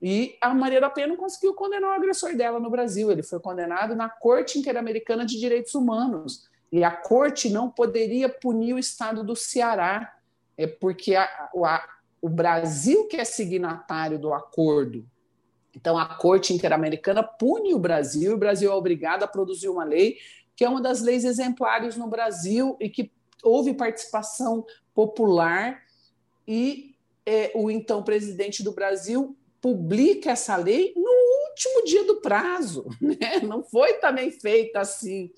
[0.01, 3.11] E a Maria da Penha não conseguiu condenar o agressor dela no Brasil.
[3.11, 6.47] Ele foi condenado na Corte Interamericana de Direitos Humanos.
[6.71, 10.13] E a corte não poderia punir o estado do Ceará,
[10.57, 11.87] é porque a, a,
[12.21, 15.05] o Brasil que é signatário do acordo.
[15.73, 19.83] Então, a Corte Interamericana pune o Brasil, e o Brasil é obrigado a produzir uma
[19.83, 20.17] lei
[20.57, 23.11] que é uma das leis exemplares no Brasil e que
[23.43, 25.83] houve participação popular
[26.47, 32.85] e é, o então presidente do Brasil publica essa lei no último dia do prazo,
[33.01, 33.39] né?
[33.43, 35.31] não foi também feita assim.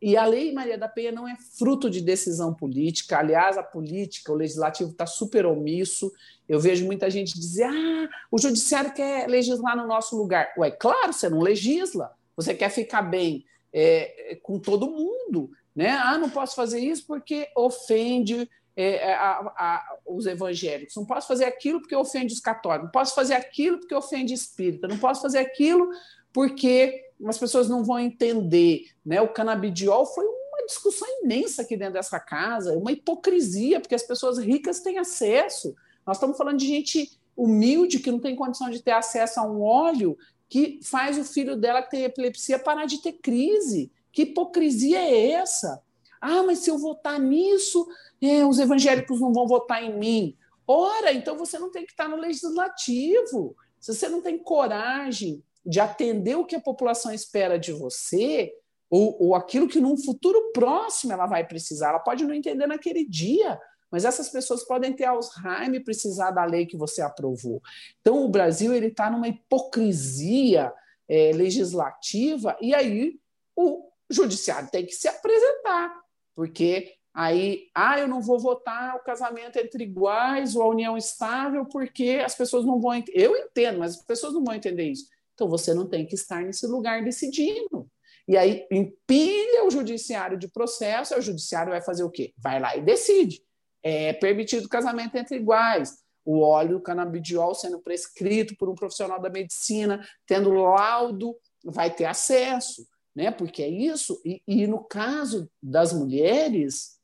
[0.00, 3.18] E a Lei Maria da Penha não é fruto de decisão política.
[3.18, 6.12] Aliás, a política, o legislativo está super omisso.
[6.48, 10.52] Eu vejo muita gente dizer: ah, o judiciário quer legislar no nosso lugar.
[10.56, 12.12] Ué, claro, você não legisla.
[12.36, 15.50] Você quer ficar bem é, com todo mundo.
[15.74, 15.90] Né?
[15.90, 18.48] Ah, não posso fazer isso porque ofende
[18.80, 20.94] é, é, a, a, os evangélicos.
[20.94, 22.84] Não posso fazer aquilo porque ofende os católicos.
[22.84, 24.86] Não posso fazer aquilo porque ofende espírita.
[24.86, 25.90] Não posso fazer aquilo
[26.32, 28.84] porque as pessoas não vão entender.
[29.04, 29.20] Né?
[29.20, 34.38] O canabidiol foi uma discussão imensa aqui dentro dessa casa, uma hipocrisia, porque as pessoas
[34.38, 35.74] ricas têm acesso.
[36.06, 39.60] Nós estamos falando de gente humilde que não tem condição de ter acesso a um
[39.60, 40.16] óleo
[40.48, 43.90] que faz o filho dela que tem epilepsia parar de ter crise.
[44.12, 45.82] Que hipocrisia é essa?
[46.20, 47.86] Ah, mas se eu votar nisso,
[48.20, 50.36] é, os evangélicos não vão votar em mim.
[50.66, 53.56] Ora, então você não tem que estar no legislativo.
[53.80, 58.52] Se você não tem coragem de atender o que a população espera de você,
[58.90, 63.04] ou, ou aquilo que num futuro próximo ela vai precisar, ela pode não entender naquele
[63.04, 63.58] dia,
[63.90, 67.62] mas essas pessoas podem ter Alzheimer e precisar da lei que você aprovou.
[68.00, 70.72] Então, o Brasil ele está numa hipocrisia
[71.08, 73.18] é, legislativa, e aí
[73.56, 75.92] o o judiciário tem que se apresentar,
[76.34, 81.66] porque aí, ah, eu não vou votar o casamento entre iguais ou a união estável,
[81.66, 83.02] porque as pessoas não vão.
[83.12, 85.08] Eu entendo, mas as pessoas não vão entender isso.
[85.34, 87.90] Então você não tem que estar nesse lugar decidindo.
[88.28, 92.32] E aí empilha o judiciário de processo, aí o judiciário vai fazer o quê?
[92.38, 93.42] Vai lá e decide.
[93.82, 95.98] É permitido casamento entre iguais.
[96.24, 102.86] O óleo canabidiol sendo prescrito por um profissional da medicina, tendo laudo, vai ter acesso
[103.18, 103.32] né?
[103.32, 104.20] Porque é isso.
[104.24, 106.97] E, e no caso das mulheres,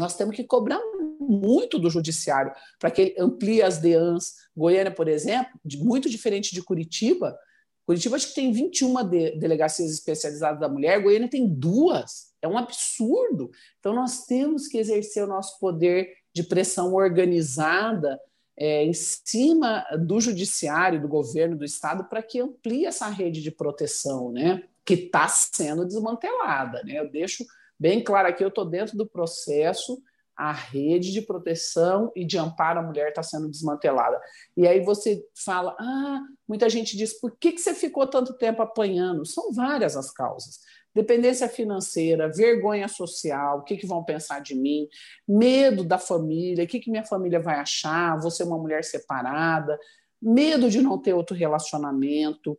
[0.00, 0.80] nós temos que cobrar
[1.20, 4.34] muito do judiciário para que ele amplie as DEANs.
[4.56, 7.38] Goiânia, por exemplo, muito diferente de Curitiba.
[7.86, 12.30] Curitiba acho que tem 21 de, delegacias especializadas da mulher, Goiânia tem duas.
[12.40, 13.50] É um absurdo.
[13.78, 18.18] Então nós temos que exercer o nosso poder de pressão organizada
[18.56, 23.50] é, em cima do judiciário, do governo, do estado, para que amplie essa rede de
[23.50, 24.62] proteção, né?
[24.84, 26.82] que está sendo desmantelada.
[26.84, 26.98] Né?
[26.98, 27.44] Eu deixo
[27.80, 30.00] bem claro aqui, eu estou dentro do processo,
[30.36, 34.18] a rede de proteção e de amparo à mulher está sendo desmantelada.
[34.56, 38.62] E aí você fala, ah, muita gente diz, por que, que você ficou tanto tempo
[38.62, 39.26] apanhando?
[39.26, 40.60] São várias as causas.
[40.94, 44.88] Dependência financeira, vergonha social, o que, que vão pensar de mim,
[45.28, 49.78] medo da família, o que, que minha família vai achar, vou ser uma mulher separada,
[50.20, 52.58] medo de não ter outro relacionamento,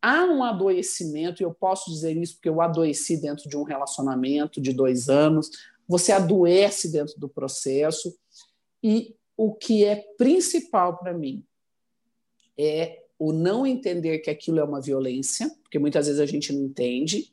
[0.00, 4.60] há um adoecimento, e eu posso dizer isso porque eu adoeci dentro de um relacionamento
[4.60, 5.50] de dois anos,
[5.86, 8.16] você adoece dentro do processo,
[8.82, 11.44] e o que é principal para mim
[12.56, 16.62] é o não entender que aquilo é uma violência, porque muitas vezes a gente não
[16.62, 17.32] entende,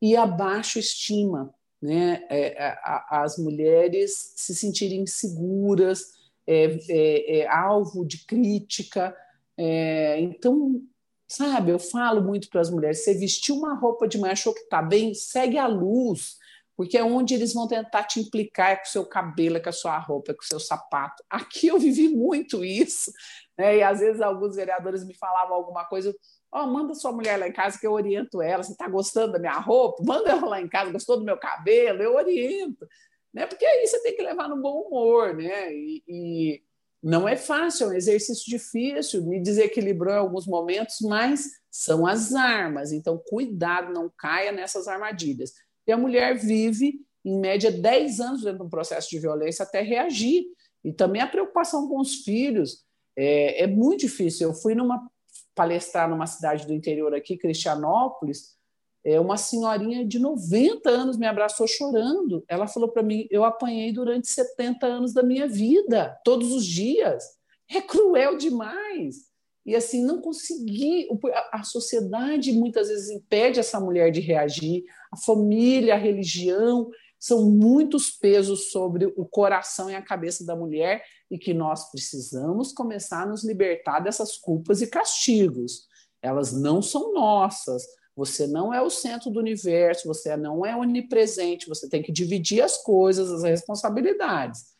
[0.00, 2.26] e a baixa estima, né?
[2.28, 6.04] É, é a, as mulheres se sentirem seguras,
[6.46, 9.16] é, é, é, alvo de crítica.
[9.56, 10.82] É, então,
[11.30, 14.62] Sabe, eu falo muito para as mulheres: você vestiu uma roupa de manhã, achou que
[14.62, 16.36] está bem, segue a luz,
[16.76, 19.68] porque é onde eles vão tentar te implicar é com o seu cabelo, é com
[19.68, 21.22] a sua roupa, é com o seu sapato.
[21.30, 23.12] Aqui eu vivi muito isso,
[23.56, 23.76] né?
[23.76, 26.12] e às vezes alguns vereadores me falavam alguma coisa,
[26.50, 29.34] ó, oh, manda sua mulher lá em casa que eu oriento ela, você está gostando
[29.34, 30.02] da minha roupa?
[30.04, 32.02] Manda ela lá em casa, gostou do meu cabelo?
[32.02, 32.88] Eu oriento.
[33.32, 33.46] Né?
[33.46, 35.72] Porque aí você tem que levar no bom humor, né?
[35.72, 36.62] E, e
[37.02, 42.34] não é fácil, é um exercício difícil, me desequilibrou em alguns momentos, mas são as
[42.34, 42.92] armas.
[42.92, 45.52] Então, cuidado, não caia nessas armadilhas.
[45.86, 49.80] E a mulher vive, em média, 10 anos dentro de um processo de violência até
[49.80, 50.44] reagir.
[50.84, 52.84] E também a preocupação com os filhos
[53.16, 54.48] é, é muito difícil.
[54.48, 55.10] Eu fui numa
[55.54, 58.56] palestrar numa cidade do interior aqui, Cristianópolis,
[59.04, 62.44] é, uma senhorinha de 90 anos me abraçou chorando.
[62.48, 67.24] Ela falou para mim: Eu apanhei durante 70 anos da minha vida, todos os dias.
[67.70, 69.30] É cruel demais.
[69.64, 71.08] E assim, não consegui.
[71.52, 78.10] A sociedade muitas vezes impede essa mulher de reagir, a família, a religião, são muitos
[78.10, 83.26] pesos sobre o coração e a cabeça da mulher e que nós precisamos começar a
[83.26, 85.86] nos libertar dessas culpas e castigos.
[86.22, 87.84] Elas não são nossas,
[88.16, 92.62] você não é o centro do universo, você não é onipresente, você tem que dividir
[92.62, 94.74] as coisas, as responsabilidades.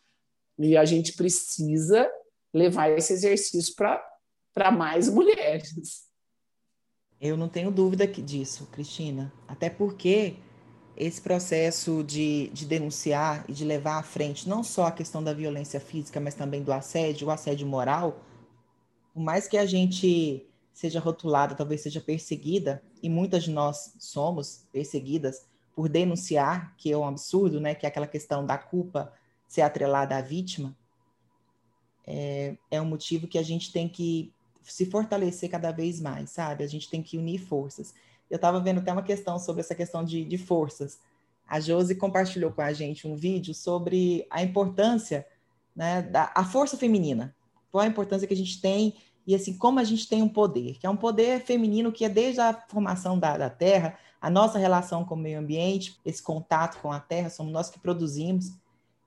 [0.58, 2.10] E a gente precisa
[2.52, 6.08] levar esse exercício para mais mulheres.
[7.20, 9.32] Eu não tenho dúvida disso, Cristina.
[9.46, 10.36] Até porque
[10.96, 15.32] esse processo de, de denunciar e de levar à frente não só a questão da
[15.32, 18.20] violência física, mas também do assédio, o assédio moral,
[19.14, 20.46] por mais que a gente
[20.80, 26.96] seja rotulada, talvez seja perseguida, e muitas de nós somos perseguidas por denunciar, que é
[26.96, 27.74] um absurdo, né?
[27.74, 29.12] Que é aquela questão da culpa
[29.46, 30.74] ser atrelada à vítima,
[32.06, 36.64] é, é um motivo que a gente tem que se fortalecer cada vez mais, sabe?
[36.64, 37.92] A gente tem que unir forças.
[38.30, 40.98] Eu estava vendo até uma questão sobre essa questão de, de forças.
[41.46, 45.26] A Josi compartilhou com a gente um vídeo sobre a importância,
[45.76, 47.36] né, da a força feminina.
[47.70, 48.94] Qual a importância que a gente tem
[49.26, 52.08] e assim como a gente tem um poder, que é um poder feminino que é
[52.08, 56.80] desde a formação da, da terra, a nossa relação com o meio ambiente, esse contato
[56.80, 58.52] com a terra, somos nós que produzimos.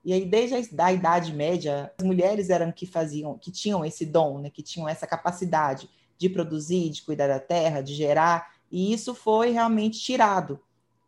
[0.04, 4.38] E aí, desde a Idade Média, as mulheres eram que faziam, que tinham esse dom,
[4.40, 5.88] né, que tinham essa capacidade
[6.18, 10.60] de produzir, de cuidar da terra, de gerar, e isso foi realmente tirado.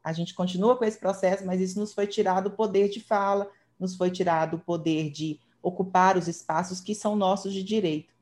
[0.03, 3.51] A gente continua com esse processo, mas isso nos foi tirado o poder de fala,
[3.79, 8.15] nos foi tirado o poder de ocupar os espaços que são nossos de direito.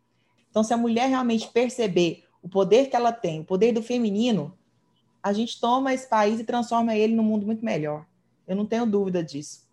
[0.55, 4.57] Então, se a mulher realmente perceber o poder que ela tem, o poder do feminino,
[5.21, 8.07] a gente toma esse país e transforma ele num mundo muito melhor.
[8.47, 9.65] Eu não tenho dúvida disso.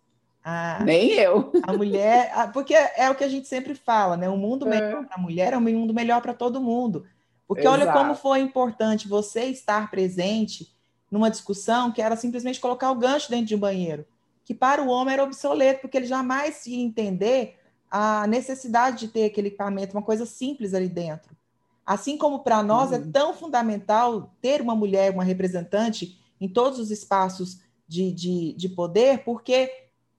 [0.42, 1.52] A, Nem eu.
[1.62, 4.28] A mulher, a, porque é o que a gente sempre fala, né?
[4.28, 5.06] Um mundo melhor é.
[5.06, 7.06] para a mulher é um mundo melhor para todo mundo.
[7.46, 7.80] Porque Exato.
[7.80, 10.74] olha como foi importante você estar presente
[11.08, 14.04] numa discussão que era simplesmente colocar o gancho dentro de um banheiro,
[14.44, 17.61] que para o homem era obsoleto, porque ele jamais ia entender
[17.94, 21.36] a necessidade de ter aquele equipamento, uma coisa simples ali dentro.
[21.84, 22.96] Assim como para nós uhum.
[22.96, 28.68] é tão fundamental ter uma mulher, uma representante em todos os espaços de, de, de
[28.70, 29.70] poder, porque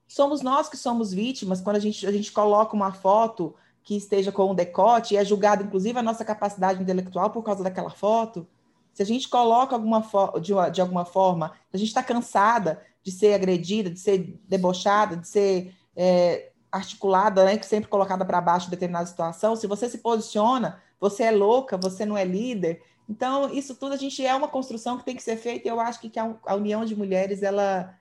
[0.07, 4.32] somos nós que somos vítimas quando a gente, a gente coloca uma foto que esteja
[4.32, 8.47] com um decote e é julgada, inclusive, a nossa capacidade intelectual por causa daquela foto.
[8.93, 10.07] Se a gente coloca alguma
[10.39, 15.28] de, de alguma forma, a gente está cansada de ser agredida, de ser debochada, de
[15.28, 19.99] ser é, articulada, né, que sempre colocada para baixo em determinada situação, se você se
[19.99, 22.82] posiciona, você é louca, você não é líder.
[23.07, 25.80] Então, isso tudo a gente é uma construção que tem que ser feita, e eu
[25.80, 27.95] acho que, que a, união de mulheres ela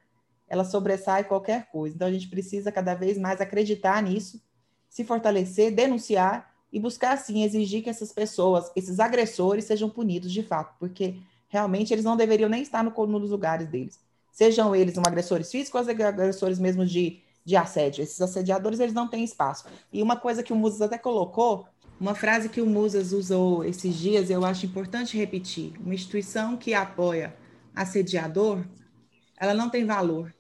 [0.49, 1.97] ela sobressai qualquer coisa.
[1.97, 4.39] Então a gente precisa cada vez mais acreditar nisso,
[4.87, 10.43] se fortalecer, denunciar e buscar assim exigir que essas pessoas, esses agressores sejam punidos de
[10.43, 11.17] fato, porque
[11.49, 13.99] realmente eles não deveriam nem estar no, nos lugares deles.
[14.31, 18.03] Sejam eles um agressores físicos agressores mesmo de de assédio.
[18.03, 19.67] Esses assediadores, eles não têm espaço.
[19.93, 21.67] E uma coisa que o Musas até colocou,
[21.99, 25.73] uma frase que o Musas usou esses dias, eu acho importante repetir.
[25.81, 27.37] Uma instituição que apoia
[27.75, 28.65] assediador,
[29.39, 30.35] ela não tem valor.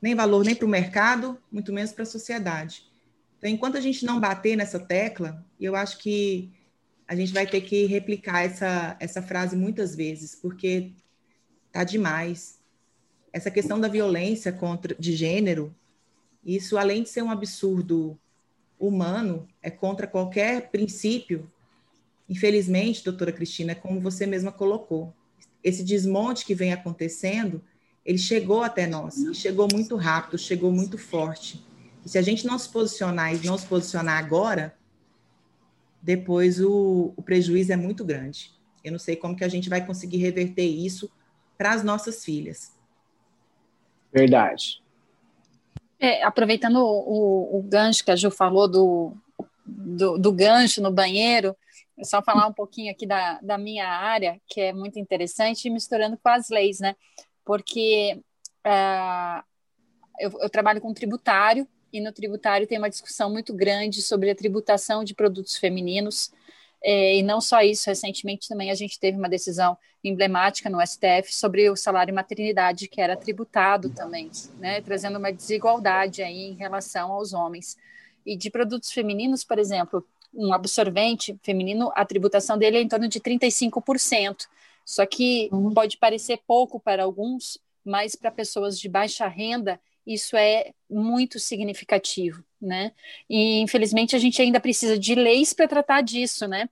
[0.00, 2.84] Nem valor nem para o mercado, muito menos para a sociedade.
[3.38, 6.52] Então, enquanto a gente não bater nessa tecla, eu acho que
[7.06, 10.92] a gente vai ter que replicar essa, essa frase muitas vezes, porque
[11.72, 12.60] tá demais.
[13.32, 15.74] Essa questão da violência contra de gênero,
[16.44, 18.18] isso, além de ser um absurdo
[18.78, 21.50] humano, é contra qualquer princípio.
[22.28, 25.14] Infelizmente, doutora Cristina, é como você mesma colocou.
[25.62, 27.62] Esse desmonte que vem acontecendo,
[28.04, 31.62] ele chegou até nós, chegou muito rápido, chegou muito forte.
[32.04, 34.74] E se a gente não se posicionar e não se posicionar agora,
[36.00, 38.52] depois o, o prejuízo é muito grande.
[38.82, 41.10] Eu não sei como que a gente vai conseguir reverter isso
[41.58, 42.72] para as nossas filhas.
[44.10, 44.82] Verdade.
[46.00, 49.12] É, aproveitando o, o, gancho que a Ju falou do,
[49.66, 51.54] do, do, gancho no banheiro,
[51.98, 56.16] é só falar um pouquinho aqui da, da minha área, que é muito interessante, misturando
[56.16, 56.96] com as leis, né?
[57.44, 58.18] Porque
[58.66, 59.44] uh,
[60.18, 64.34] eu, eu trabalho com tributário, e no tributário tem uma discussão muito grande sobre a
[64.34, 66.30] tributação de produtos femininos,
[66.82, 71.34] é, e não só isso, recentemente também a gente teve uma decisão emblemática no STF
[71.34, 77.12] sobre o salário maternidade, que era tributado também, né, trazendo uma desigualdade aí em relação
[77.12, 77.76] aos homens.
[78.24, 83.08] E de produtos femininos, por exemplo, um absorvente feminino, a tributação dele é em torno
[83.08, 84.46] de 35%.
[84.84, 85.72] Só que uhum.
[85.74, 92.42] pode parecer pouco para alguns, mas para pessoas de baixa renda, isso é muito significativo,
[92.60, 92.92] né?
[93.28, 96.68] E infelizmente a gente ainda precisa de leis para tratar disso, né?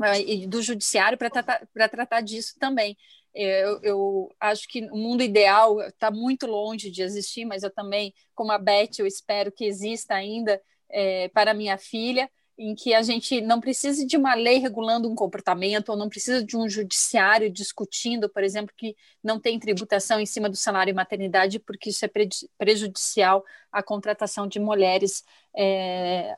[0.00, 2.96] Ah, e do judiciário para tratar, tratar disso também.
[3.34, 8.14] Eu, eu, acho que o mundo ideal está muito longe de existir, mas eu também,
[8.34, 13.02] como a Beth, eu espero que exista ainda é, para minha filha, em que a
[13.02, 17.48] gente não precisa de uma lei regulando um comportamento, ou não precisa de um judiciário
[17.48, 22.04] discutindo, por exemplo, que não tem tributação em cima do salário e maternidade, porque isso
[22.04, 22.10] é
[22.58, 25.24] prejudicial à contratação de mulheres
[25.56, 26.36] é,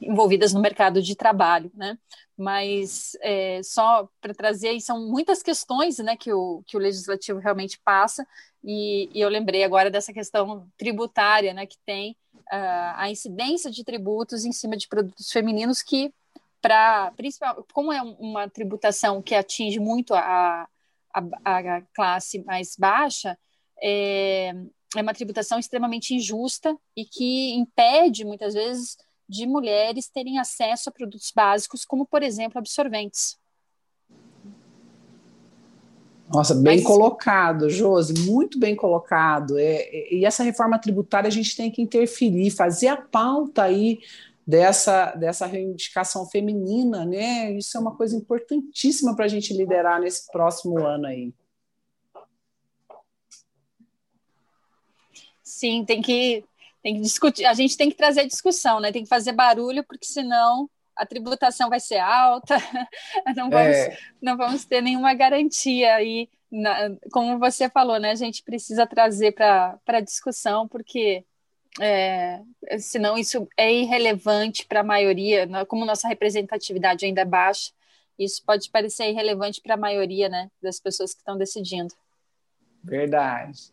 [0.00, 1.98] envolvidas no mercado de trabalho, né?
[2.36, 7.80] Mas é, só para trazer, são muitas questões né, que, o, que o legislativo realmente
[7.84, 8.24] passa,
[8.62, 12.16] e, e eu lembrei agora dessa questão tributária né, que tem
[12.52, 16.12] uh, a incidência de tributos em cima de produtos femininos que,
[16.60, 20.68] para principal, como é uma tributação que atinge muito a,
[21.14, 23.38] a, a classe mais baixa,
[23.82, 24.52] é,
[24.96, 28.96] é uma tributação extremamente injusta e que impede, muitas vezes,
[29.28, 33.38] de mulheres terem acesso a produtos básicos, como, por exemplo, absorventes.
[36.32, 36.86] Nossa, bem Mas...
[36.86, 39.58] colocado, Josi, muito bem colocado.
[39.58, 43.98] É, é, e essa reforma tributária a gente tem que interferir, fazer a pauta aí
[44.46, 47.52] dessa, dessa reivindicação feminina, né?
[47.52, 51.32] Isso é uma coisa importantíssima para a gente liderar nesse próximo ano aí.
[55.42, 56.44] Sim, tem que,
[56.82, 58.92] tem que discutir, a gente tem que trazer discussão, né?
[58.92, 60.68] Tem que fazer barulho, porque senão
[60.98, 62.56] a tributação vai ser alta,
[63.36, 63.98] não vamos, é.
[64.20, 66.28] não vamos ter nenhuma garantia aí.
[67.12, 68.10] como você falou, né?
[68.10, 71.24] A gente precisa trazer para a discussão, porque
[71.80, 72.42] é,
[72.78, 77.72] senão isso é irrelevante para a maioria, como nossa representatividade ainda é baixa,
[78.18, 81.94] isso pode parecer irrelevante para a maioria né, das pessoas que estão decidindo.
[82.82, 83.70] Verdade.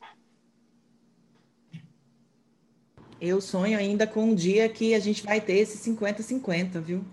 [3.25, 7.03] Eu sonho ainda com um dia que a gente vai ter esse 50-50, viu?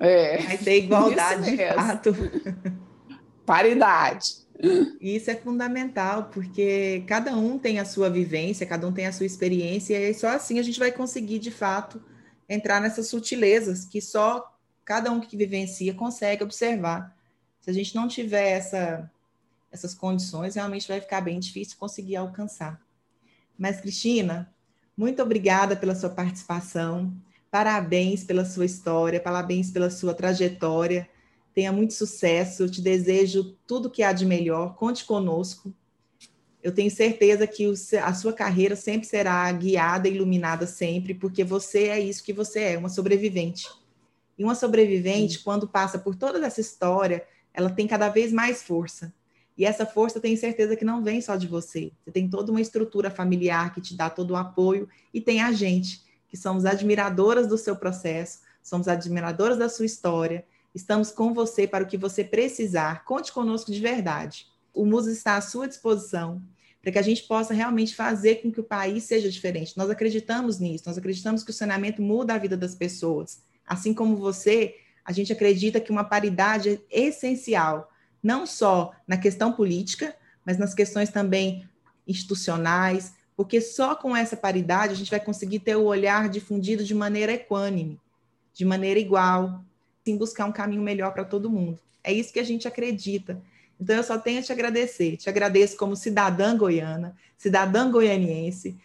[0.00, 0.38] É.
[0.38, 2.14] Vai ter igualdade de fato.
[3.44, 4.46] Paridade.
[5.00, 9.26] Isso é fundamental, porque cada um tem a sua vivência, cada um tem a sua
[9.26, 12.02] experiência, e só assim a gente vai conseguir, de fato,
[12.48, 17.14] entrar nessas sutilezas que só cada um que vivencia consegue observar.
[17.60, 19.10] Se a gente não tiver essa,
[19.70, 22.80] essas condições, realmente vai ficar bem difícil conseguir alcançar.
[23.58, 24.52] Mas, Cristina,
[24.96, 27.12] muito obrigada pela sua participação.
[27.50, 31.08] Parabéns pela sua história, parabéns pela sua trajetória.
[31.54, 32.62] Tenha muito sucesso.
[32.62, 34.74] Eu te desejo tudo que há de melhor.
[34.74, 35.72] Conte conosco.
[36.62, 41.88] Eu tenho certeza que a sua carreira sempre será guiada e iluminada sempre, porque você
[41.88, 43.68] é isso que você é, uma sobrevivente.
[44.38, 47.24] E uma sobrevivente, quando passa por toda essa história,
[47.54, 49.14] ela tem cada vez mais força.
[49.56, 51.92] E essa força, tenho certeza que não vem só de você.
[52.04, 55.50] Você tem toda uma estrutura familiar que te dá todo o apoio e tem a
[55.50, 60.44] gente, que somos admiradoras do seu processo, somos admiradoras da sua história.
[60.74, 63.04] Estamos com você para o que você precisar.
[63.04, 64.46] Conte conosco de verdade.
[64.74, 66.42] O MUS está à sua disposição
[66.82, 69.76] para que a gente possa realmente fazer com que o país seja diferente.
[69.76, 73.42] Nós acreditamos nisso, nós acreditamos que o saneamento muda a vida das pessoas.
[73.66, 77.90] Assim como você, a gente acredita que uma paridade é essencial
[78.26, 80.12] não só na questão política,
[80.44, 81.64] mas nas questões também
[82.04, 86.92] institucionais, porque só com essa paridade a gente vai conseguir ter o olhar difundido de
[86.92, 88.00] maneira equânime,
[88.52, 89.64] de maneira igual,
[90.04, 91.78] sem buscar um caminho melhor para todo mundo.
[92.02, 93.40] É isso que a gente acredita.
[93.80, 95.16] Então eu só tenho a te agradecer.
[95.16, 98.76] Te agradeço como cidadã goiana, cidadã goianiense.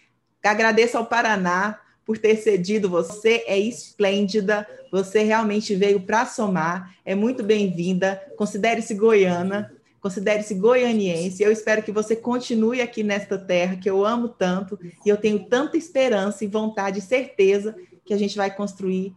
[0.44, 1.80] Agradeço ao Paraná
[2.12, 2.90] por ter cedido.
[2.90, 8.22] Você é esplêndida, você realmente veio para somar, é muito bem-vinda.
[8.36, 9.72] Considere-se goiana,
[10.02, 11.42] considere-se goianiense.
[11.42, 15.46] Eu espero que você continue aqui nesta terra que eu amo tanto e eu tenho
[15.46, 19.16] tanta esperança e vontade e certeza que a gente vai construir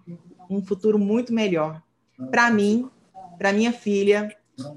[0.49, 1.83] um futuro muito melhor.
[2.31, 2.89] Para mim,
[3.37, 4.31] para minha filha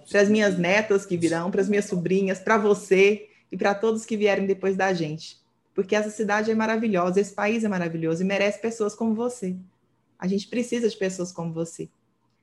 [0.09, 4.07] para as minhas netas que virão, para as minhas sobrinhas, para você e para todos
[4.07, 5.37] que vierem depois da gente.
[5.77, 9.55] Porque essa cidade é maravilhosa, esse país é maravilhoso e merece pessoas como você.
[10.17, 11.87] A gente precisa de pessoas como você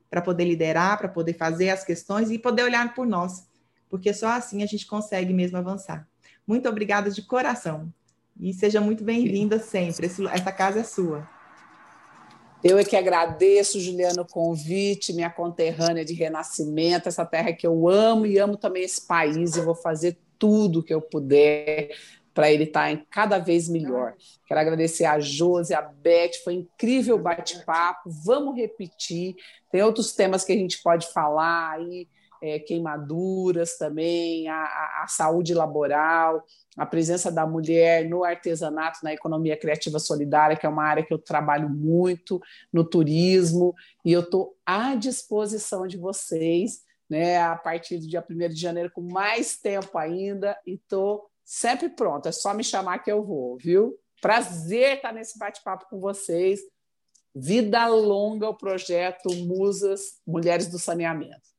[0.09, 3.49] para poder liderar, para poder fazer as questões e poder olhar por nós,
[3.91, 6.07] porque só assim a gente consegue mesmo avançar.
[6.47, 7.93] Muito obrigada de coração
[8.39, 10.07] e seja muito bem-vinda sempre.
[10.07, 11.29] Essa casa é sua.
[12.63, 17.89] Eu é que agradeço, Juliano, o convite, minha conterrânea de renascimento, essa terra que eu
[17.89, 19.57] amo e amo também esse país.
[19.57, 21.91] Eu vou fazer tudo que eu puder
[22.35, 24.15] para ele estar tá em cada vez melhor.
[24.47, 28.11] Quero agradecer a Josi, a Beth, foi incrível o bate-papo.
[28.25, 29.37] Vamos repetir.
[29.71, 32.09] Tem outros temas que a gente pode falar aí,
[32.43, 36.45] é, queimaduras também, a, a, a, saúde laboral,
[36.77, 41.15] a presença da mulher no artesanato, na economia criativa solidária, que é uma área que
[41.15, 42.43] eu trabalho muito,
[42.73, 43.75] no turismo,
[44.05, 46.83] e eu estou à disposição de vocês.
[47.07, 51.89] Né, a partir do dia 1 de janeiro, com mais tempo ainda, e estou sempre
[51.89, 53.99] pronto, é só me chamar que eu vou, viu?
[54.21, 56.61] Prazer estar nesse bate-papo com vocês.
[57.35, 61.55] Vida longa o projeto Musas Mulheres do Saneamento.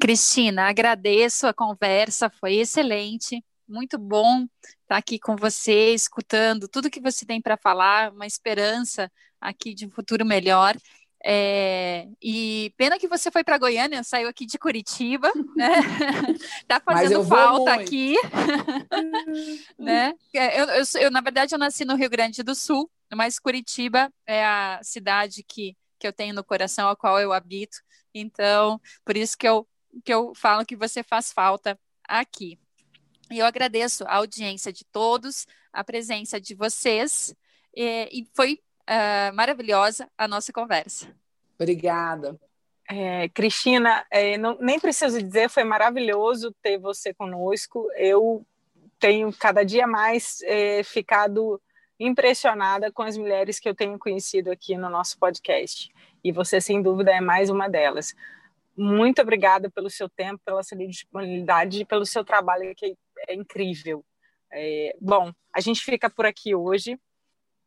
[0.00, 4.46] Cristina, agradeço a conversa, foi excelente, muito bom
[4.82, 9.86] estar aqui com você, escutando tudo que você tem para falar, uma esperança aqui de
[9.86, 10.74] um futuro melhor.
[11.22, 15.68] É, e pena que você foi para Goiânia, saiu aqui de Curitiba, né?
[16.66, 18.16] tá fazendo falta aqui,
[19.78, 20.14] né?
[20.34, 24.10] É, eu, eu, eu, na verdade, eu nasci no Rio Grande do Sul, mas Curitiba
[24.26, 27.76] é a cidade que, que eu tenho no coração, a qual eu habito.
[28.14, 29.68] Então, por isso que eu,
[30.02, 31.78] que eu falo que você faz falta
[32.08, 32.58] aqui.
[33.30, 37.34] E eu agradeço a audiência de todos, a presença de vocês,
[37.76, 38.60] e, e foi
[38.90, 41.14] uh, maravilhosa a nossa conversa.
[41.54, 42.38] Obrigada.
[42.88, 47.88] É, Cristina, é, não, nem preciso dizer, foi maravilhoso ter você conosco.
[47.94, 48.44] Eu
[48.98, 51.60] tenho cada dia mais é, ficado
[52.00, 55.92] impressionada com as mulheres que eu tenho conhecido aqui no nosso podcast.
[56.24, 58.14] E você, sem dúvida, é mais uma delas.
[58.76, 62.96] Muito obrigada pelo seu tempo, pela sua disponibilidade e pelo seu trabalho, que
[63.28, 64.04] é incrível.
[64.52, 66.98] É, bom, a gente fica por aqui hoje.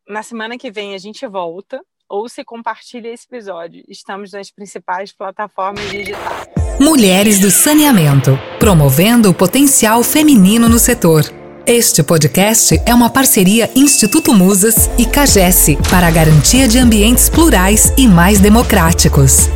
[0.08, 1.82] Na semana que vem a gente volta.
[2.10, 3.84] Ou se compartilha esse episódio.
[3.88, 6.48] Estamos nas principais plataformas digitais.
[6.80, 11.24] Mulheres do Saneamento promovendo o potencial feminino no setor.
[11.66, 17.94] Este podcast é uma parceria Instituto Musas e CAGES para a garantia de ambientes plurais
[17.98, 19.48] e mais democráticos.